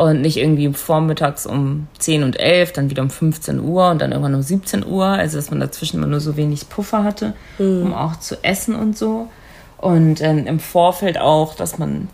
und 0.00 0.22
nicht 0.22 0.38
irgendwie 0.38 0.72
vormittags 0.72 1.44
um 1.44 1.88
10 1.98 2.22
und 2.22 2.40
11, 2.40 2.72
dann 2.72 2.88
wieder 2.88 3.02
um 3.02 3.10
15 3.10 3.60
Uhr 3.60 3.90
und 3.90 4.00
dann 4.00 4.12
irgendwann 4.12 4.34
um 4.34 4.42
17 4.42 4.86
Uhr. 4.86 5.04
Also, 5.04 5.36
dass 5.36 5.50
man 5.50 5.60
dazwischen 5.60 5.98
immer 5.98 6.06
nur 6.06 6.20
so 6.20 6.36
wenig 6.36 6.70
Puffer 6.70 7.04
hatte, 7.04 7.34
mhm. 7.58 7.82
um 7.82 7.94
auch 7.94 8.16
zu 8.16 8.42
essen 8.42 8.74
und 8.74 8.96
so. 8.96 9.28
Und 9.76 10.22
ähm, 10.22 10.46
im 10.46 10.58
Vorfeld 10.58 11.18
auch, 11.18 11.54
dass 11.54 11.78
man, 11.78 12.08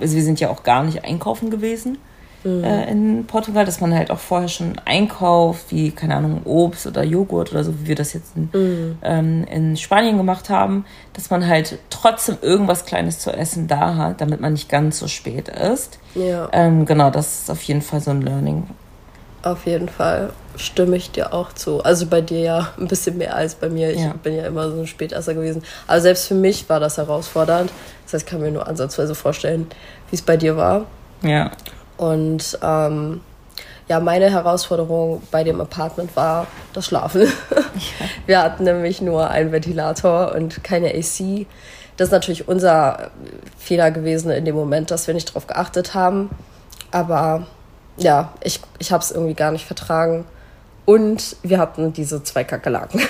also 0.00 0.14
wir 0.14 0.22
sind 0.22 0.38
ja 0.38 0.50
auch 0.50 0.62
gar 0.62 0.84
nicht 0.84 1.04
einkaufen 1.04 1.50
gewesen 1.50 1.98
mhm. 2.44 2.64
äh, 2.64 2.90
in 2.90 3.26
Portugal, 3.26 3.64
dass 3.64 3.80
man 3.80 3.94
halt 3.94 4.10
auch 4.10 4.18
vorher 4.18 4.48
schon 4.48 4.74
einkauft, 4.84 5.66
wie, 5.70 5.90
keine 5.90 6.16
Ahnung, 6.16 6.42
Obst 6.44 6.86
oder 6.86 7.02
Joghurt 7.02 7.52
oder 7.52 7.64
so, 7.64 7.74
wie 7.80 7.88
wir 7.88 7.94
das 7.94 8.12
jetzt 8.12 8.36
in, 8.36 8.50
mhm. 8.52 8.98
ähm, 9.02 9.44
in 9.44 9.76
Spanien 9.76 10.16
gemacht 10.16 10.50
haben, 10.50 10.84
dass 11.14 11.30
man 11.30 11.46
halt 11.46 11.78
trotzdem 11.90 12.38
irgendwas 12.40 12.84
Kleines 12.84 13.18
zu 13.18 13.30
essen 13.30 13.68
da 13.68 13.96
hat, 13.96 14.20
damit 14.20 14.40
man 14.40 14.52
nicht 14.52 14.68
ganz 14.68 14.98
so 14.98 15.08
spät 15.08 15.48
ist. 15.48 15.98
Ja. 16.14 16.48
Ähm, 16.52 16.86
genau, 16.86 17.10
das 17.10 17.42
ist 17.42 17.50
auf 17.50 17.62
jeden 17.62 17.82
Fall 17.82 18.00
so 18.00 18.10
ein 18.10 18.22
Learning. 18.22 18.66
Auf 19.42 19.66
jeden 19.66 19.88
Fall 19.88 20.30
stimme 20.56 20.96
ich 20.96 21.10
dir 21.10 21.32
auch 21.32 21.52
zu. 21.52 21.82
Also 21.82 22.06
bei 22.06 22.20
dir 22.20 22.40
ja 22.40 22.68
ein 22.78 22.86
bisschen 22.86 23.18
mehr 23.18 23.34
als 23.34 23.56
bei 23.56 23.68
mir. 23.68 23.90
Ich 23.90 24.00
ja. 24.00 24.14
bin 24.22 24.36
ja 24.36 24.46
immer 24.46 24.70
so 24.70 24.80
ein 24.80 24.86
Spätesser 24.86 25.34
gewesen. 25.34 25.62
Aber 25.86 26.00
selbst 26.00 26.28
für 26.28 26.34
mich 26.34 26.68
war 26.68 26.78
das 26.78 26.96
herausfordernd. 26.96 27.72
Das 28.04 28.14
heißt, 28.14 28.24
ich 28.24 28.30
kann 28.30 28.40
mir 28.40 28.52
nur 28.52 28.68
ansatzweise 28.68 29.14
vorstellen, 29.14 29.66
wie 30.10 30.16
es 30.16 30.22
bei 30.22 30.36
dir 30.36 30.56
war. 30.56 30.86
Ja. 31.22 31.50
Und 31.96 32.58
ähm, 32.62 33.20
ja, 33.88 34.00
meine 34.00 34.30
Herausforderung 34.30 35.22
bei 35.30 35.44
dem 35.44 35.60
Apartment 35.60 36.14
war 36.16 36.46
das 36.72 36.86
Schlafen. 36.86 37.22
Ja. 37.22 38.06
Wir 38.26 38.42
hatten 38.42 38.64
nämlich 38.64 39.00
nur 39.00 39.30
einen 39.30 39.50
Ventilator 39.50 40.34
und 40.34 40.62
keine 40.62 40.88
AC. 40.88 41.46
Das 41.96 42.08
ist 42.08 42.12
natürlich 42.12 42.48
unser 42.48 43.10
Fehler 43.58 43.90
gewesen 43.90 44.30
in 44.30 44.44
dem 44.44 44.54
Moment, 44.54 44.90
dass 44.90 45.06
wir 45.06 45.14
nicht 45.14 45.30
darauf 45.30 45.46
geachtet 45.46 45.94
haben. 45.94 46.30
Aber 46.90 47.46
ja, 47.96 48.32
ich, 48.42 48.60
ich 48.78 48.92
habe 48.92 49.02
es 49.02 49.10
irgendwie 49.10 49.34
gar 49.34 49.50
nicht 49.50 49.66
vertragen. 49.66 50.24
Und 50.84 51.36
wir 51.42 51.58
hatten 51.58 51.92
diese 51.92 52.22
zwei 52.22 52.44
Kakerlaken. 52.44 53.00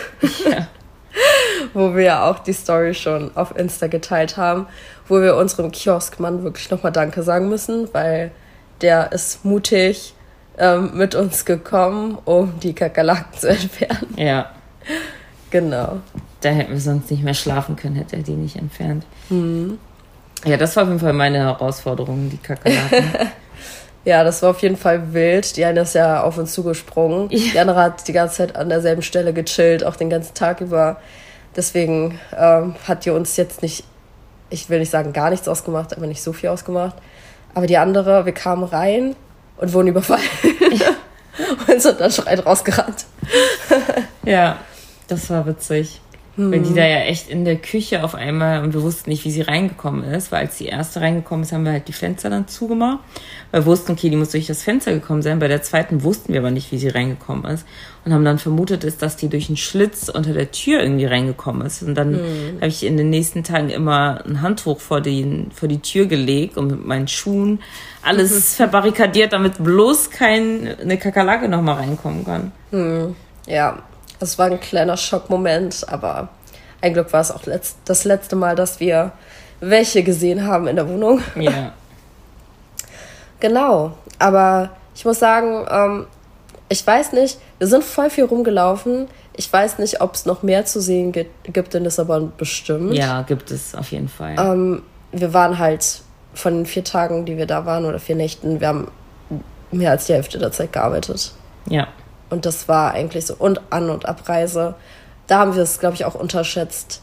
Ja. 0.48 0.66
wo 1.74 1.94
wir 1.94 2.02
ja 2.02 2.30
auch 2.30 2.38
die 2.38 2.52
Story 2.52 2.94
schon 2.94 3.36
auf 3.36 3.56
Insta 3.56 3.86
geteilt 3.86 4.36
haben, 4.36 4.66
wo 5.08 5.20
wir 5.20 5.36
unserem 5.36 5.70
Kioskmann 5.70 6.44
wirklich 6.44 6.70
nochmal 6.70 6.92
Danke 6.92 7.22
sagen 7.22 7.48
müssen, 7.48 7.92
weil 7.92 8.30
der 8.82 9.12
ist 9.12 9.44
mutig 9.44 10.14
ähm, 10.58 10.90
mit 10.94 11.14
uns 11.14 11.44
gekommen, 11.44 12.18
um 12.24 12.58
die 12.60 12.74
Kakerlaken 12.74 13.38
zu 13.38 13.48
entfernen. 13.48 14.14
Ja. 14.16 14.50
Genau. 15.50 15.98
Da 16.40 16.48
hätten 16.48 16.72
wir 16.72 16.80
sonst 16.80 17.10
nicht 17.10 17.22
mehr 17.22 17.34
schlafen 17.34 17.76
können, 17.76 17.96
hätte 17.96 18.16
er 18.16 18.22
die 18.22 18.32
nicht 18.32 18.56
entfernt. 18.56 19.04
Mhm. 19.30 19.78
Ja, 20.44 20.56
das 20.56 20.74
war 20.74 20.82
auf 20.82 20.88
jeden 20.88 21.00
Fall 21.00 21.12
meine 21.12 21.38
Herausforderung, 21.38 22.28
die 22.28 22.38
Kakerlaken. 22.38 23.04
ja, 24.04 24.24
das 24.24 24.42
war 24.42 24.50
auf 24.50 24.60
jeden 24.60 24.76
Fall 24.76 25.12
wild. 25.12 25.56
Die 25.56 25.64
eine 25.64 25.82
ist 25.82 25.94
ja 25.94 26.22
auf 26.22 26.36
uns 26.36 26.52
zugesprungen. 26.52 27.30
Ja. 27.30 27.52
Die 27.52 27.58
andere 27.58 27.80
hat 27.80 28.08
die 28.08 28.12
ganze 28.12 28.38
Zeit 28.38 28.56
an 28.56 28.68
derselben 28.68 29.02
Stelle 29.02 29.32
gechillt, 29.32 29.84
auch 29.84 29.94
den 29.94 30.10
ganzen 30.10 30.34
Tag 30.34 30.60
über. 30.60 30.96
Deswegen 31.54 32.18
ähm, 32.36 32.74
hat 32.88 33.04
die 33.04 33.10
uns 33.10 33.36
jetzt 33.36 33.62
nicht, 33.62 33.84
ich 34.50 34.68
will 34.68 34.80
nicht 34.80 34.90
sagen 34.90 35.12
gar 35.12 35.30
nichts 35.30 35.46
ausgemacht, 35.46 35.96
aber 35.96 36.06
nicht 36.06 36.22
so 36.22 36.32
viel 36.32 36.48
ausgemacht. 36.48 36.96
Aber 37.54 37.66
die 37.66 37.76
andere, 37.76 38.24
wir 38.24 38.32
kamen 38.32 38.64
rein 38.64 39.16
und 39.56 39.72
wurden 39.72 39.88
überfallen. 39.88 40.22
und 41.68 41.82
sind 41.82 42.00
dann 42.00 42.10
schreit 42.10 42.44
rausgerannt. 42.44 43.06
ja, 44.24 44.58
das 45.08 45.30
war 45.30 45.46
witzig. 45.46 46.00
Hm. 46.36 46.50
Weil 46.50 46.60
die 46.60 46.74
da 46.74 46.86
ja 46.86 47.00
echt 47.00 47.28
in 47.28 47.44
der 47.44 47.56
Küche 47.56 48.02
auf 48.02 48.14
einmal 48.14 48.62
und 48.62 48.72
wir 48.72 48.82
wussten 48.82 49.10
nicht, 49.10 49.24
wie 49.26 49.30
sie 49.30 49.42
reingekommen 49.42 50.02
ist, 50.02 50.32
weil 50.32 50.46
als 50.46 50.56
die 50.56 50.66
erste 50.66 51.02
reingekommen 51.02 51.44
ist, 51.44 51.52
haben 51.52 51.64
wir 51.64 51.72
halt 51.72 51.88
die 51.88 51.92
Fenster 51.92 52.30
dann 52.30 52.48
zugemacht. 52.48 53.00
Weil 53.50 53.62
wir 53.62 53.66
wussten, 53.66 53.92
okay, 53.92 54.08
die 54.08 54.16
muss 54.16 54.30
durch 54.30 54.46
das 54.46 54.62
Fenster 54.62 54.92
gekommen 54.92 55.20
sein. 55.20 55.38
Bei 55.38 55.48
der 55.48 55.62
zweiten 55.62 56.02
wussten 56.02 56.32
wir 56.32 56.40
aber 56.40 56.50
nicht, 56.50 56.72
wie 56.72 56.78
sie 56.78 56.88
reingekommen 56.88 57.44
ist. 57.44 57.66
Und 58.06 58.14
haben 58.14 58.24
dann 58.24 58.38
vermutet, 58.38 58.82
ist, 58.82 59.02
dass 59.02 59.16
die 59.16 59.28
durch 59.28 59.48
einen 59.48 59.58
Schlitz 59.58 60.08
unter 60.08 60.32
der 60.32 60.50
Tür 60.50 60.80
irgendwie 60.80 61.04
reingekommen 61.04 61.66
ist. 61.66 61.82
Und 61.82 61.94
dann 61.94 62.14
hm. 62.14 62.56
habe 62.56 62.68
ich 62.68 62.82
in 62.86 62.96
den 62.96 63.10
nächsten 63.10 63.44
Tagen 63.44 63.68
immer 63.68 64.24
ein 64.24 64.40
Handtuch 64.40 64.80
vor, 64.80 65.02
den, 65.02 65.50
vor 65.52 65.68
die 65.68 65.80
Tür 65.80 66.06
gelegt 66.06 66.56
und 66.56 66.68
mit 66.68 66.86
meinen 66.86 67.08
Schuhen 67.08 67.60
alles 68.02 68.54
verbarrikadiert, 68.56 69.34
damit 69.34 69.62
bloß 69.62 70.10
keine 70.10 70.96
Kakerlake 70.96 71.46
nochmal 71.46 71.74
reinkommen 71.74 72.24
kann. 72.24 72.52
Hm. 72.70 73.14
Ja, 73.46 73.82
das 74.22 74.38
war 74.38 74.46
ein 74.46 74.60
kleiner 74.60 74.96
Schockmoment, 74.96 75.84
aber 75.88 76.28
ein 76.80 76.92
Glück 76.92 77.12
war 77.12 77.20
es 77.20 77.32
auch 77.32 77.44
letzt, 77.44 77.78
das 77.86 78.04
letzte 78.04 78.36
Mal, 78.36 78.54
dass 78.54 78.78
wir 78.78 79.10
welche 79.58 80.04
gesehen 80.04 80.46
haben 80.46 80.68
in 80.68 80.76
der 80.76 80.88
Wohnung. 80.88 81.20
Ja. 81.34 81.72
genau, 83.40 83.96
aber 84.20 84.70
ich 84.94 85.04
muss 85.04 85.18
sagen, 85.18 85.66
ähm, 85.68 86.06
ich 86.68 86.86
weiß 86.86 87.12
nicht, 87.14 87.38
wir 87.58 87.66
sind 87.66 87.82
voll 87.82 88.10
viel 88.10 88.24
rumgelaufen. 88.24 89.08
Ich 89.34 89.52
weiß 89.52 89.78
nicht, 89.78 90.00
ob 90.00 90.14
es 90.14 90.24
noch 90.24 90.44
mehr 90.44 90.66
zu 90.66 90.80
sehen 90.80 91.12
gibt 91.12 91.74
in 91.74 91.82
Lissabon 91.82 92.32
bestimmt. 92.36 92.94
Ja, 92.94 93.22
gibt 93.22 93.50
es 93.50 93.74
auf 93.74 93.90
jeden 93.90 94.08
Fall. 94.08 94.36
Ähm, 94.38 94.82
wir 95.10 95.34
waren 95.34 95.58
halt 95.58 96.02
von 96.32 96.54
den 96.58 96.66
vier 96.66 96.84
Tagen, 96.84 97.24
die 97.24 97.36
wir 97.36 97.46
da 97.46 97.66
waren, 97.66 97.86
oder 97.86 97.98
vier 97.98 98.16
Nächten, 98.16 98.60
wir 98.60 98.68
haben 98.68 98.88
mehr 99.72 99.90
als 99.90 100.06
die 100.06 100.12
Hälfte 100.12 100.38
der 100.38 100.52
Zeit 100.52 100.72
gearbeitet. 100.72 101.32
Ja. 101.66 101.88
Und 102.32 102.46
das 102.46 102.66
war 102.66 102.92
eigentlich 102.92 103.26
so. 103.26 103.34
Und 103.38 103.60
An- 103.68 103.90
und 103.90 104.06
Abreise. 104.06 104.74
Da 105.26 105.40
haben 105.40 105.54
wir 105.54 105.62
es, 105.62 105.78
glaube 105.78 105.96
ich, 105.96 106.06
auch 106.06 106.14
unterschätzt, 106.14 107.02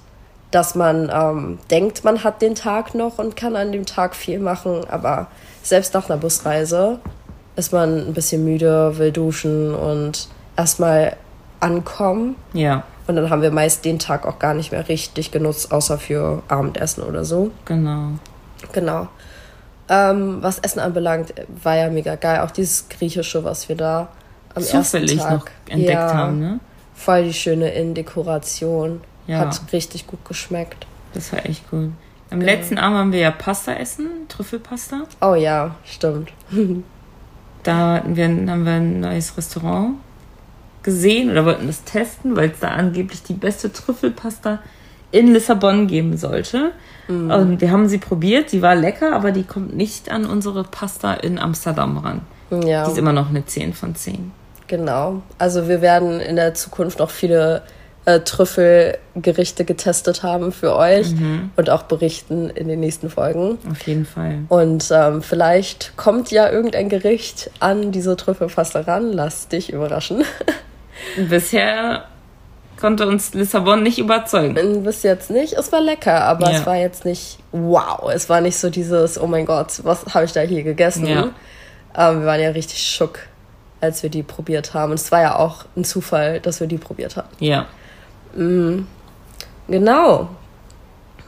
dass 0.49 0.73
man 0.73 1.11
ähm, 1.13 1.59
denkt, 1.69 2.03
man 2.03 2.23
hat 2.23 2.41
den 2.41 2.55
Tag 2.55 2.95
noch 2.95 3.19
und 3.19 3.35
kann 3.35 3.55
an 3.55 3.71
dem 3.71 3.85
Tag 3.85 4.15
viel 4.15 4.39
machen. 4.39 4.81
Aber 4.89 5.27
selbst 5.61 5.93
nach 5.93 6.09
einer 6.09 6.17
Busreise 6.17 6.97
ist 7.55 7.71
man 7.71 8.07
ein 8.07 8.13
bisschen 8.15 8.43
müde, 8.43 8.97
will 8.97 9.11
duschen 9.11 9.75
und 9.75 10.29
erstmal 10.57 11.15
ankommen. 11.59 12.35
Ja. 12.53 12.83
Und 13.05 13.15
dann 13.15 13.29
haben 13.29 13.43
wir 13.43 13.51
meist 13.51 13.85
den 13.85 13.99
Tag 13.99 14.25
auch 14.25 14.39
gar 14.39 14.55
nicht 14.55 14.71
mehr 14.71 14.89
richtig 14.89 15.29
genutzt, 15.29 15.71
außer 15.71 15.99
für 15.99 16.41
Abendessen 16.47 17.03
oder 17.03 17.23
so. 17.23 17.51
Genau. 17.65 18.13
Genau. 18.71 19.07
Ähm, 19.89 20.39
was 20.41 20.57
Essen 20.57 20.79
anbelangt, 20.79 21.35
war 21.61 21.75
ja 21.75 21.89
mega 21.91 22.15
geil. 22.15 22.41
Auch 22.41 22.51
dieses 22.51 22.89
Griechische, 22.89 23.43
was 23.43 23.69
wir 23.69 23.75
da 23.75 24.09
am 24.55 24.63
zufällig 24.63 25.17
noch 25.17 25.45
entdeckt 25.67 25.93
ja, 25.93 26.13
haben, 26.13 26.39
ne? 26.39 26.59
voll 26.93 27.23
die 27.23 27.33
schöne 27.33 27.69
Innendekoration. 27.71 29.01
Ja. 29.27 29.39
Hat 29.39 29.61
richtig 29.71 30.07
gut 30.07 30.25
geschmeckt. 30.25 30.87
Das 31.13 31.31
war 31.31 31.45
echt 31.45 31.69
gut. 31.69 31.91
Am 32.31 32.41
letzten 32.41 32.77
Abend 32.77 32.97
haben 32.97 33.11
wir 33.11 33.19
ja 33.19 33.31
Pasta 33.31 33.73
essen, 33.73 34.07
Trüffelpasta. 34.27 35.03
Oh 35.21 35.35
ja, 35.35 35.75
stimmt. 35.83 36.31
Da 37.61 37.95
hatten 37.95 38.15
wir, 38.15 38.25
haben 38.25 38.63
wir 38.63 38.71
ein 38.71 39.01
neues 39.01 39.35
Restaurant 39.35 39.95
gesehen 40.81 41.29
oder 41.29 41.43
wollten 41.43 41.67
das 41.67 41.83
testen, 41.83 42.37
weil 42.37 42.51
es 42.51 42.59
da 42.61 42.69
angeblich 42.69 43.21
die 43.21 43.33
beste 43.33 43.73
Trüffelpasta 43.73 44.59
in 45.11 45.33
Lissabon 45.33 45.87
geben 45.87 46.15
sollte. 46.15 46.71
Und 47.09 47.59
wir 47.59 47.71
haben 47.71 47.89
sie 47.89 47.97
probiert, 47.97 48.49
sie 48.49 48.61
war 48.61 48.75
lecker, 48.75 49.13
aber 49.13 49.31
die 49.31 49.43
kommt 49.43 49.75
nicht 49.75 50.09
an 50.09 50.25
unsere 50.25 50.63
Pasta 50.63 51.15
in 51.15 51.37
Amsterdam 51.37 51.97
ran. 51.97 52.21
Ja. 52.63 52.85
Die 52.85 52.91
ist 52.91 52.97
immer 52.97 53.13
noch 53.13 53.29
eine 53.29 53.45
10 53.45 53.73
von 53.73 53.93
10. 53.93 54.31
Genau. 54.69 55.21
Also 55.37 55.67
wir 55.67 55.81
werden 55.81 56.21
in 56.21 56.37
der 56.37 56.53
Zukunft 56.53 56.99
noch 56.99 57.09
viele 57.09 57.63
äh, 58.05 58.21
Trüffelgerichte 58.21 59.65
getestet 59.65 60.23
haben 60.23 60.51
für 60.53 60.75
euch 60.75 61.07
und 61.57 61.69
auch 61.69 61.83
berichten 61.83 62.49
in 62.49 62.67
den 62.69 62.79
nächsten 62.79 63.09
Folgen. 63.09 63.57
Auf 63.69 63.81
jeden 63.85 64.05
Fall. 64.05 64.39
Und 64.47 64.89
ähm, 64.91 65.21
vielleicht 65.21 65.97
kommt 65.97 66.31
ja 66.31 66.49
irgendein 66.49 66.87
Gericht 66.87 67.51
an 67.59 67.91
diese 67.91 68.15
Trüffelpasta 68.15 68.81
ran. 68.81 69.11
Lass 69.11 69.49
dich 69.49 69.73
überraschen. 69.73 70.23
Bisher 71.29 72.05
konnte 72.79 73.07
uns 73.07 73.33
Lissabon 73.33 73.83
nicht 73.83 73.99
überzeugen. 73.99 74.83
Bis 74.83 75.03
jetzt 75.03 75.29
nicht. 75.31 75.53
Es 75.53 75.71
war 75.71 75.81
lecker, 75.81 76.23
aber 76.23 76.51
Ja. 76.51 76.59
es 76.59 76.65
war 76.65 76.77
jetzt 76.77 77.03
nicht 77.05 77.39
wow. 77.51 78.09
Es 78.13 78.29
war 78.29 78.39
nicht 78.41 78.57
so 78.57 78.69
dieses, 78.69 79.19
oh 79.19 79.27
mein 79.27 79.45
Gott, 79.45 79.81
was 79.83 80.05
habe 80.13 80.25
ich 80.25 80.31
da 80.31 80.41
hier 80.41 80.63
gegessen? 80.63 81.05
Ja. 81.07 81.29
Ähm, 81.97 82.19
wir 82.21 82.25
waren 82.27 82.39
ja 82.39 82.49
richtig 82.51 82.81
schock, 82.87 83.19
als 83.81 84.03
wir 84.03 84.09
die 84.09 84.23
probiert 84.23 84.73
haben. 84.73 84.91
Und 84.91 84.99
es 84.99 85.11
war 85.11 85.21
ja 85.21 85.35
auch 85.37 85.65
ein 85.75 85.83
Zufall, 85.83 86.39
dass 86.39 86.59
wir 86.59 86.67
die 86.67 86.77
probiert 86.77 87.15
haben. 87.17 87.29
Ja. 87.39 87.67
Genau. 89.67 90.29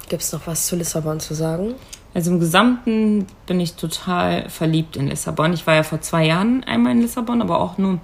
Gibt 0.09 0.21
es 0.21 0.33
noch 0.33 0.45
was 0.47 0.67
zu 0.67 0.75
Lissabon 0.75 1.19
zu 1.19 1.33
sagen? 1.33 1.75
Also 2.13 2.31
im 2.31 2.39
Gesamten 2.39 3.25
bin 3.45 3.59
ich 3.59 3.75
total 3.75 4.49
verliebt 4.49 4.97
in 4.97 5.07
Lissabon. 5.07 5.53
Ich 5.53 5.65
war 5.65 5.75
ja 5.75 5.83
vor 5.83 6.01
zwei 6.01 6.25
Jahren 6.25 6.63
einmal 6.65 6.91
in 6.91 7.01
Lissabon, 7.01 7.41
aber 7.41 7.59
auch 7.59 7.77
nur 7.77 7.99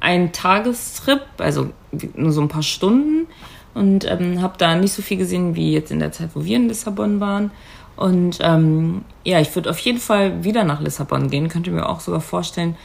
ein 0.00 0.32
Tagestrip, 0.32 1.22
also 1.38 1.70
nur 2.14 2.32
so 2.32 2.40
ein 2.40 2.48
paar 2.48 2.64
Stunden. 2.64 3.28
Und 3.74 4.04
ähm, 4.10 4.42
habe 4.42 4.54
da 4.58 4.74
nicht 4.74 4.94
so 4.94 5.02
viel 5.02 5.18
gesehen 5.18 5.54
wie 5.54 5.72
jetzt 5.72 5.92
in 5.92 6.00
der 6.00 6.10
Zeit, 6.10 6.30
wo 6.34 6.44
wir 6.44 6.56
in 6.56 6.68
Lissabon 6.68 7.20
waren. 7.20 7.50
Und 7.94 8.38
ähm, 8.40 9.04
ja, 9.22 9.40
ich 9.40 9.54
würde 9.54 9.70
auf 9.70 9.78
jeden 9.78 9.98
Fall 9.98 10.42
wieder 10.42 10.64
nach 10.64 10.80
Lissabon 10.80 11.30
gehen. 11.30 11.48
Könnte 11.48 11.70
mir 11.70 11.88
auch 11.88 12.00
sogar 12.00 12.20
vorstellen, 12.20 12.76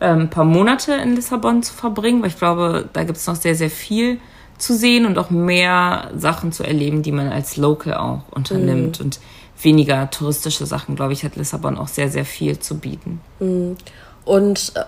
ein 0.00 0.30
paar 0.30 0.44
Monate 0.44 0.94
in 0.94 1.16
Lissabon 1.16 1.62
zu 1.62 1.74
verbringen, 1.74 2.22
weil 2.22 2.28
ich 2.28 2.38
glaube, 2.38 2.88
da 2.92 3.04
gibt 3.04 3.18
es 3.18 3.26
noch 3.26 3.36
sehr, 3.36 3.54
sehr 3.54 3.70
viel 3.70 4.20
zu 4.58 4.74
sehen 4.74 5.06
und 5.06 5.18
auch 5.18 5.30
mehr 5.30 6.10
Sachen 6.16 6.52
zu 6.52 6.64
erleben, 6.64 7.02
die 7.02 7.12
man 7.12 7.28
als 7.28 7.56
Local 7.56 7.94
auch 7.94 8.22
unternimmt. 8.30 9.00
Und 9.00 9.20
weniger 9.62 10.10
touristische 10.10 10.66
Sachen, 10.66 10.96
glaube 10.96 11.12
ich, 11.12 11.24
hat 11.24 11.36
Lissabon 11.36 11.78
auch 11.78 11.88
sehr, 11.88 12.08
sehr 12.08 12.24
viel 12.24 12.58
zu 12.58 12.78
bieten. 12.78 13.20
Und 14.24 14.72
äh, 14.74 14.84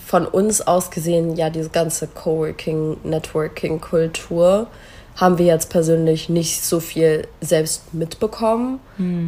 von 0.00 0.26
uns 0.26 0.60
aus 0.60 0.90
gesehen, 0.90 1.36
ja, 1.36 1.50
diese 1.50 1.70
ganze 1.70 2.06
Coworking, 2.06 2.96
Networking-Kultur 3.04 4.66
haben 5.16 5.38
wir 5.38 5.46
jetzt 5.46 5.70
persönlich 5.70 6.28
nicht 6.28 6.64
so 6.64 6.80
viel 6.80 7.28
selbst 7.40 7.94
mitbekommen, 7.94 8.80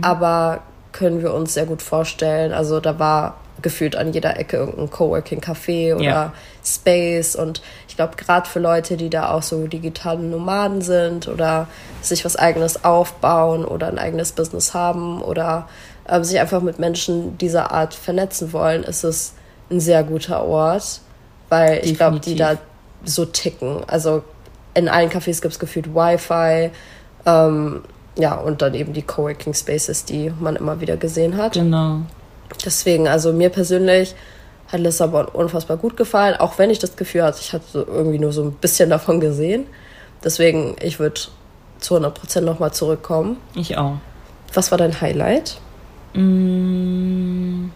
aber 0.03 0.63
können 0.91 1.23
wir 1.23 1.33
uns 1.33 1.55
sehr 1.55 1.67
gut 1.67 1.83
vorstellen. 1.83 2.53
Also 2.53 2.81
da 2.81 2.99
war 2.99 3.37
gefühlt 3.63 3.97
an 3.97 4.13
jeder 4.13 4.39
Ecke 4.39 4.59
irgendein 4.59 4.91
Coworking-Café 4.91 5.95
oder 5.95 6.05
Ja. 6.05 6.33
Space 6.65 7.37
und 7.37 7.63
ich 7.89 7.97
glaube, 7.97 8.17
gerade 8.17 8.49
für 8.49 8.59
Leute, 8.59 8.97
die 8.97 9.09
da 9.09 9.31
auch 9.31 9.43
so 9.43 9.67
digitale 9.67 10.21
Nomaden 10.21 10.83
sind 10.83 11.29
oder 11.29 11.69
sich 12.03 12.25
was 12.25 12.37
eigenes 12.37 12.85
aufbauen 12.85 13.65
oder 13.65 13.87
ein 13.89 13.99
eigenes 13.99 14.33
Business 14.33 14.75
haben 14.75 15.23
oder 15.23 15.69
ähm, 16.09 16.23
sich 16.25 16.39
einfach 16.39 16.61
mit 16.61 16.79
Menschen 16.79 17.39
dieser 17.39 17.71
Art 17.73 17.95
vernetzen 17.95 18.53
wollen, 18.53 18.83
ist 18.83 19.05
es 19.05 19.33
ein 19.71 19.81
sehr 19.81 20.05
guter 20.05 20.45
Ort, 20.45 21.01
weil 21.49 21.81
ich 21.85 21.97
glaube, 21.97 22.21
die 22.21 22.37
da 22.37 22.51
Definitiv. 22.51 22.67
so 23.05 23.25
ticken. 23.25 23.81
Also 23.87 24.23
in 24.75 24.89
allen 24.89 25.09
Cafés 25.11 25.41
gibt 25.41 25.55
es 25.55 25.59
gefühlt 25.59 25.95
Wi-Fi. 25.95 26.71
Ähm, 27.25 27.83
ja, 28.19 28.35
und 28.35 28.63
dann 28.63 28.75
eben 28.75 28.93
die 28.93 29.03
Coworking 29.03 29.55
Spaces, 29.55 30.05
die 30.05 30.33
man 30.39 30.57
immer 30.57 30.81
wieder 30.81 30.97
gesehen 30.97 31.37
hat. 31.37 31.55
Genau. 31.55 32.01
Deswegen, 32.65 33.09
also 33.09 33.33
mir 33.33 33.51
persönlich 33.51 34.15
hat 34.69 34.81
Lissabon 34.81 35.27
unfassbar 35.27 35.77
gut 35.77 35.97
gefallen, 35.97 36.37
auch 36.37 36.59
wenn 36.59 36.71
ich 36.71 36.79
das 36.79 36.97
Gefühl 36.97 37.23
hatte, 37.23 37.39
ich 37.41 37.53
hatte 37.53 37.65
so 37.73 37.87
irgendwie 37.87 38.19
nur 38.19 38.33
so 38.33 38.43
ein 38.43 38.53
bisschen 38.53 38.91
davon 38.91 39.21
gesehen. 39.21 39.67
Deswegen, 40.25 40.77
ich 40.81 40.99
würde 40.99 41.21
zu 41.79 41.97
100% 41.97 42.41
nochmal 42.41 42.73
zurückkommen. 42.73 43.37
Ich 43.55 43.77
auch. 43.77 43.99
Was 44.55 44.71
war 44.71 44.79
dein 44.79 45.01
Highlight? 45.01 45.61
Mm. 46.15 47.71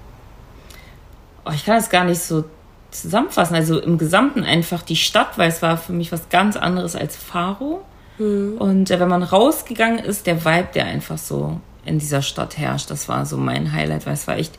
Oh, 1.45 1.51
ich 1.55 1.65
kann 1.65 1.77
das 1.77 1.91
gar 1.91 2.05
nicht 2.05 2.21
so 2.21 2.45
zusammenfassen. 2.91 3.55
Also 3.55 3.79
im 3.79 3.99
Gesamten 3.99 4.43
einfach 4.43 4.83
die 4.83 4.97
Stadt, 4.97 5.39
weil 5.39 5.49
es 5.49 5.63
war 5.63 5.77
für 5.77 5.93
mich 5.93 6.11
was 6.13 6.29
ganz 6.29 6.57
anderes 6.57 6.97
als 6.97 7.17
Faro. 7.17 7.83
Und 8.19 8.91
äh, 8.91 9.01
wenn 9.01 9.09
man 9.09 9.23
rausgegangen 9.23 9.99
ist, 9.99 10.27
der 10.27 10.45
Vibe, 10.45 10.69
der 10.75 10.85
einfach 10.85 11.17
so 11.17 11.59
in 11.85 11.99
dieser 11.99 12.23
Stadt 12.23 12.59
herrscht, 12.59 12.91
das 12.91 13.09
war 13.09 13.27
so 13.27 13.37
mein 13.37 13.73
Highlight, 13.73 14.07
weil 14.07 14.15
es 14.15 14.27
war 14.27 14.37
echt 14.37 14.59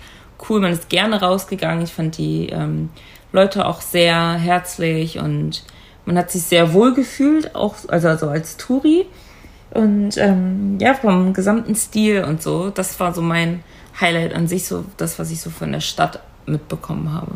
cool. 0.50 0.60
Man 0.60 0.72
ist 0.72 0.90
gerne 0.90 1.22
rausgegangen. 1.22 1.84
Ich 1.84 1.94
fand 1.94 2.18
die 2.18 2.50
ähm, 2.50 2.90
Leute 3.32 3.66
auch 3.66 3.82
sehr 3.82 4.34
herzlich 4.34 5.20
und 5.20 5.64
man 6.06 6.18
hat 6.18 6.32
sich 6.32 6.44
sehr 6.44 6.74
wohl 6.74 6.94
gefühlt, 6.94 7.56
auch 7.56 7.76
also, 7.88 8.08
also 8.08 8.30
als 8.30 8.58
Touri. 8.58 9.06
Und 9.72 10.18
ähm, 10.18 10.78
ja, 10.80 10.94
vom 10.94 11.34
gesamten 11.34 11.76
Stil 11.76 12.24
und 12.24 12.42
so, 12.42 12.72
das 12.72 13.00
war 13.00 13.14
so 13.14 13.22
mein 13.22 13.64
Highlight 14.00 14.34
an 14.34 14.48
sich, 14.48 14.68
so 14.68 14.84
das, 14.98 15.18
was 15.20 15.32
ich 15.32 15.40
so 15.40 15.50
von 15.50 15.72
der 15.72 15.80
Stadt 15.80 16.20
mitbekommen 16.46 17.14
habe. 17.14 17.32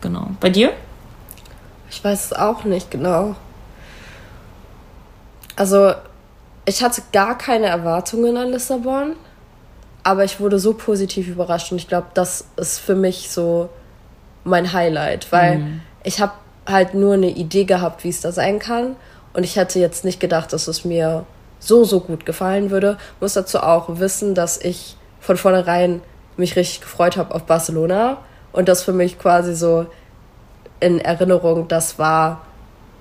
Genau. 0.00 0.28
Bei 0.40 0.50
dir? 0.50 0.72
Ich 1.90 2.04
weiß 2.04 2.26
es 2.26 2.32
auch 2.32 2.64
nicht 2.64 2.90
genau. 2.90 3.34
Also, 5.56 5.94
ich 6.64 6.82
hatte 6.82 7.02
gar 7.12 7.36
keine 7.36 7.66
Erwartungen 7.66 8.36
an 8.36 8.50
Lissabon, 8.50 9.16
aber 10.02 10.24
ich 10.24 10.40
wurde 10.40 10.58
so 10.58 10.74
positiv 10.74 11.28
überrascht 11.28 11.72
und 11.72 11.78
ich 11.78 11.88
glaube, 11.88 12.08
das 12.14 12.46
ist 12.56 12.78
für 12.78 12.94
mich 12.94 13.30
so 13.30 13.68
mein 14.44 14.72
Highlight, 14.72 15.32
weil 15.32 15.80
ich 16.02 16.20
habe 16.20 16.32
halt 16.66 16.94
nur 16.94 17.14
eine 17.14 17.30
Idee 17.30 17.64
gehabt, 17.64 18.04
wie 18.04 18.10
es 18.10 18.20
da 18.20 18.32
sein 18.32 18.58
kann 18.58 18.96
und 19.32 19.44
ich 19.44 19.56
hätte 19.56 19.78
jetzt 19.78 20.04
nicht 20.04 20.20
gedacht, 20.20 20.52
dass 20.52 20.68
es 20.68 20.84
mir 20.84 21.24
so, 21.58 21.84
so 21.84 22.00
gut 22.00 22.26
gefallen 22.26 22.70
würde. 22.70 22.98
Muss 23.20 23.34
dazu 23.34 23.58
auch 23.60 23.98
wissen, 23.98 24.34
dass 24.34 24.58
ich 24.58 24.96
von 25.20 25.36
vornherein 25.36 26.02
mich 26.36 26.56
richtig 26.56 26.82
gefreut 26.82 27.16
habe 27.16 27.34
auf 27.34 27.44
Barcelona 27.44 28.18
und 28.52 28.68
das 28.68 28.82
für 28.82 28.92
mich 28.92 29.18
quasi 29.18 29.54
so 29.54 29.86
in 30.80 31.00
Erinnerung 31.00 31.68
das 31.68 31.98
war, 31.98 32.42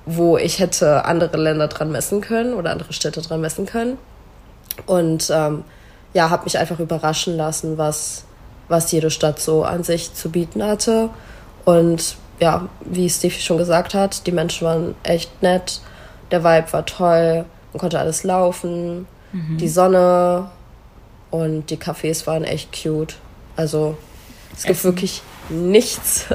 wo 0.05 0.37
ich 0.37 0.59
hätte 0.59 1.05
andere 1.05 1.37
Länder 1.37 1.67
dran 1.67 1.91
messen 1.91 2.21
können 2.21 2.53
oder 2.53 2.71
andere 2.71 2.93
Städte 2.93 3.21
dran 3.21 3.41
messen 3.41 3.65
können. 3.65 3.97
Und 4.85 5.31
ähm, 5.33 5.63
ja, 6.13 6.29
habe 6.29 6.43
mich 6.43 6.57
einfach 6.57 6.79
überraschen 6.79 7.37
lassen, 7.37 7.77
was, 7.77 8.25
was 8.67 8.91
jede 8.91 9.11
Stadt 9.11 9.39
so 9.39 9.63
an 9.63 9.83
sich 9.83 10.13
zu 10.13 10.29
bieten 10.29 10.63
hatte. 10.63 11.09
Und 11.65 12.17
ja, 12.39 12.67
wie 12.81 13.09
Steve 13.09 13.33
schon 13.33 13.57
gesagt 13.57 13.93
hat, 13.93 14.27
die 14.27 14.31
Menschen 14.31 14.67
waren 14.67 14.95
echt 15.03 15.41
nett, 15.41 15.81
der 16.31 16.43
Vibe 16.43 16.73
war 16.73 16.85
toll, 16.85 17.45
man 17.71 17.79
konnte 17.79 17.99
alles 17.99 18.23
laufen, 18.23 19.07
die 19.33 19.67
Sonne 19.67 20.51
und 21.31 21.71
die 21.71 21.77
Cafés 21.77 22.27
waren 22.27 22.43
echt 22.43 22.69
cute. 22.71 23.15
Also 23.55 23.97
es 24.55 24.63
gibt 24.63 24.77
Essen. 24.77 24.83
wirklich 24.83 25.23
nichts, 25.49 26.25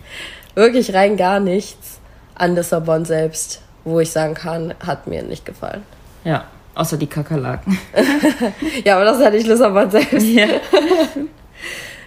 wirklich 0.54 0.94
rein 0.94 1.16
gar 1.16 1.40
nichts 1.40 1.94
an 2.34 2.54
Lissabon 2.54 3.04
selbst, 3.04 3.62
wo 3.84 4.00
ich 4.00 4.10
sagen 4.10 4.34
kann, 4.34 4.74
hat 4.84 5.06
mir 5.06 5.22
nicht 5.22 5.44
gefallen. 5.44 5.82
Ja, 6.24 6.44
außer 6.74 6.96
die 6.96 7.06
Kakerlaken. 7.06 7.78
Ja, 8.84 8.96
aber 8.96 9.04
das 9.04 9.20
ja 9.20 9.30
nicht 9.30 9.46
Lissabon 9.46 9.90
selbst. 9.90 10.26
ja. 10.26 10.46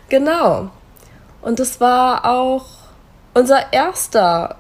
Genau. 0.10 0.70
Und 1.42 1.60
das 1.60 1.82
war 1.82 2.24
auch 2.26 2.66
unser 3.34 3.74
erster 3.74 4.56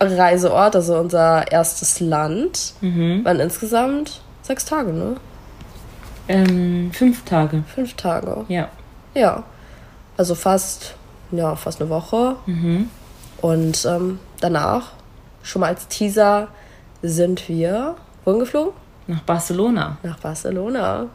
Reiseort, 0.00 0.74
also 0.74 0.96
unser 0.98 1.50
erstes 1.52 2.00
Land. 2.00 2.74
Waren 2.80 3.40
insgesamt 3.40 4.20
sechs 4.42 4.64
Tage, 4.64 4.92
ne? 4.92 5.16
Ähm, 6.28 6.90
fünf 6.92 7.24
Tage. 7.24 7.64
Fünf 7.74 7.94
Tage. 7.94 8.44
Ja. 8.48 8.68
Ja. 9.14 9.44
Also 10.16 10.34
fast, 10.34 10.94
ja, 11.30 11.54
fast 11.54 11.80
eine 11.80 11.90
Woche. 11.90 12.36
Und 13.40 13.84
ähm, 13.84 14.18
danach, 14.42 14.92
schon 15.42 15.60
mal 15.60 15.68
als 15.68 15.88
Teaser, 15.88 16.48
sind 17.02 17.48
wir 17.48 17.96
wohin 18.24 18.40
geflogen? 18.40 18.72
Nach 19.06 19.22
Barcelona. 19.22 19.98
Nach 20.02 20.18
Barcelona. 20.18 21.08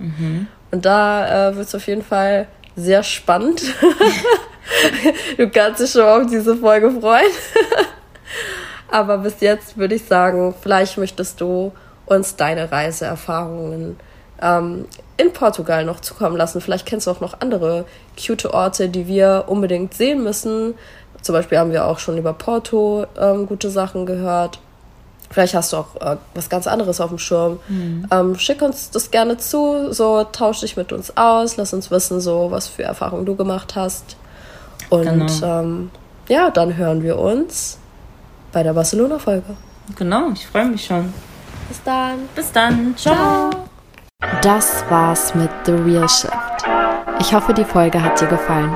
Und 0.72 0.86
da 0.86 1.50
äh, 1.50 1.56
wird 1.56 1.68
es 1.68 1.76
auf 1.76 1.88
jeden 1.88 2.04
Fall 2.04 2.48
sehr 2.76 3.04
spannend. 3.04 3.62
du 5.38 5.50
kannst 5.50 5.82
dich 5.82 5.92
schon 5.92 6.04
auf 6.04 6.30
diese 6.30 6.56
Folge 6.58 6.92
freuen. 6.92 7.32
Aber 8.90 9.18
bis 9.18 9.40
jetzt 9.40 9.78
würde 9.78 9.96
ich 9.96 10.06
sagen, 10.06 10.54
vielleicht 10.62 10.98
möchtest 10.98 11.42
du 11.42 11.72
uns 12.06 12.36
deine 12.36 12.72
Reiseerfahrungen 12.72 13.98
ähm, 14.42 14.86
in 15.18 15.34
Portugal 15.34 15.84
noch 15.84 16.00
zukommen 16.00 16.38
lassen. 16.38 16.62
Vielleicht 16.62 16.86
kennst 16.86 17.08
du 17.08 17.12
auch 17.12 17.20
noch 17.20 17.42
andere 17.42 17.86
cute 18.16 18.54
Orte, 18.54 18.90
die 18.90 19.08
wir 19.08 19.46
unbedingt 19.48 19.94
sehen 19.94 20.24
müssen. 20.24 20.76
Zum 21.22 21.34
Beispiel 21.34 21.58
haben 21.58 21.72
wir 21.72 21.86
auch 21.86 22.00
schon 22.00 22.18
über 22.18 22.34
Porto 22.34 23.06
ähm, 23.20 23.48
gute 23.48 23.70
Sachen 23.70 24.06
gehört. 24.06 24.60
Vielleicht 25.30 25.56
hast 25.56 25.74
du 25.74 25.78
auch 25.78 25.96
äh, 26.00 26.18
was 26.36 26.50
ganz 26.50 26.68
anderes 26.68 27.02
auf 27.02 27.10
dem 27.10 27.20
Schirm. 27.20 27.60
Mhm. 27.68 28.08
Ähm, 28.12 28.36
schick 28.40 28.62
uns 28.62 28.92
das 28.92 29.12
gerne 29.12 29.38
zu, 29.38 29.92
so 29.92 30.24
tausch 30.24 30.62
dich 30.62 30.78
mit 30.78 30.94
uns 30.94 31.18
aus, 31.18 31.58
lass 31.58 31.74
uns 31.74 31.92
wissen, 31.92 32.22
so 32.22 32.50
was 32.50 32.68
für 32.68 32.84
Erfahrungen 32.84 33.26
du 33.26 33.36
gemacht 33.36 33.76
hast. 33.76 34.16
Und 34.90 35.04
genau. 35.04 35.60
ähm, 35.62 35.92
ja, 36.30 36.50
dann 36.50 36.78
hören 36.78 37.04
wir 37.04 37.20
uns 37.20 37.78
bei 38.54 38.64
der 38.64 38.74
Barcelona-Folge. 38.74 39.56
Genau, 39.96 40.30
ich 40.34 40.48
freue 40.48 40.66
mich 40.66 40.86
schon. 40.86 41.14
Bis 41.68 41.84
dann. 41.84 42.30
Bis 42.36 42.52
dann. 42.52 42.96
Ciao. 42.96 43.16
Ciao. 43.16 43.50
Das 44.42 44.84
war's 44.90 45.36
mit 45.36 45.50
The 45.66 45.74
Real 45.74 46.08
Shift. 46.08 46.34
Ich 47.20 47.34
hoffe, 47.34 47.54
die 47.54 47.66
Folge 47.66 48.02
hat 48.02 48.20
dir 48.20 48.28
gefallen. 48.28 48.76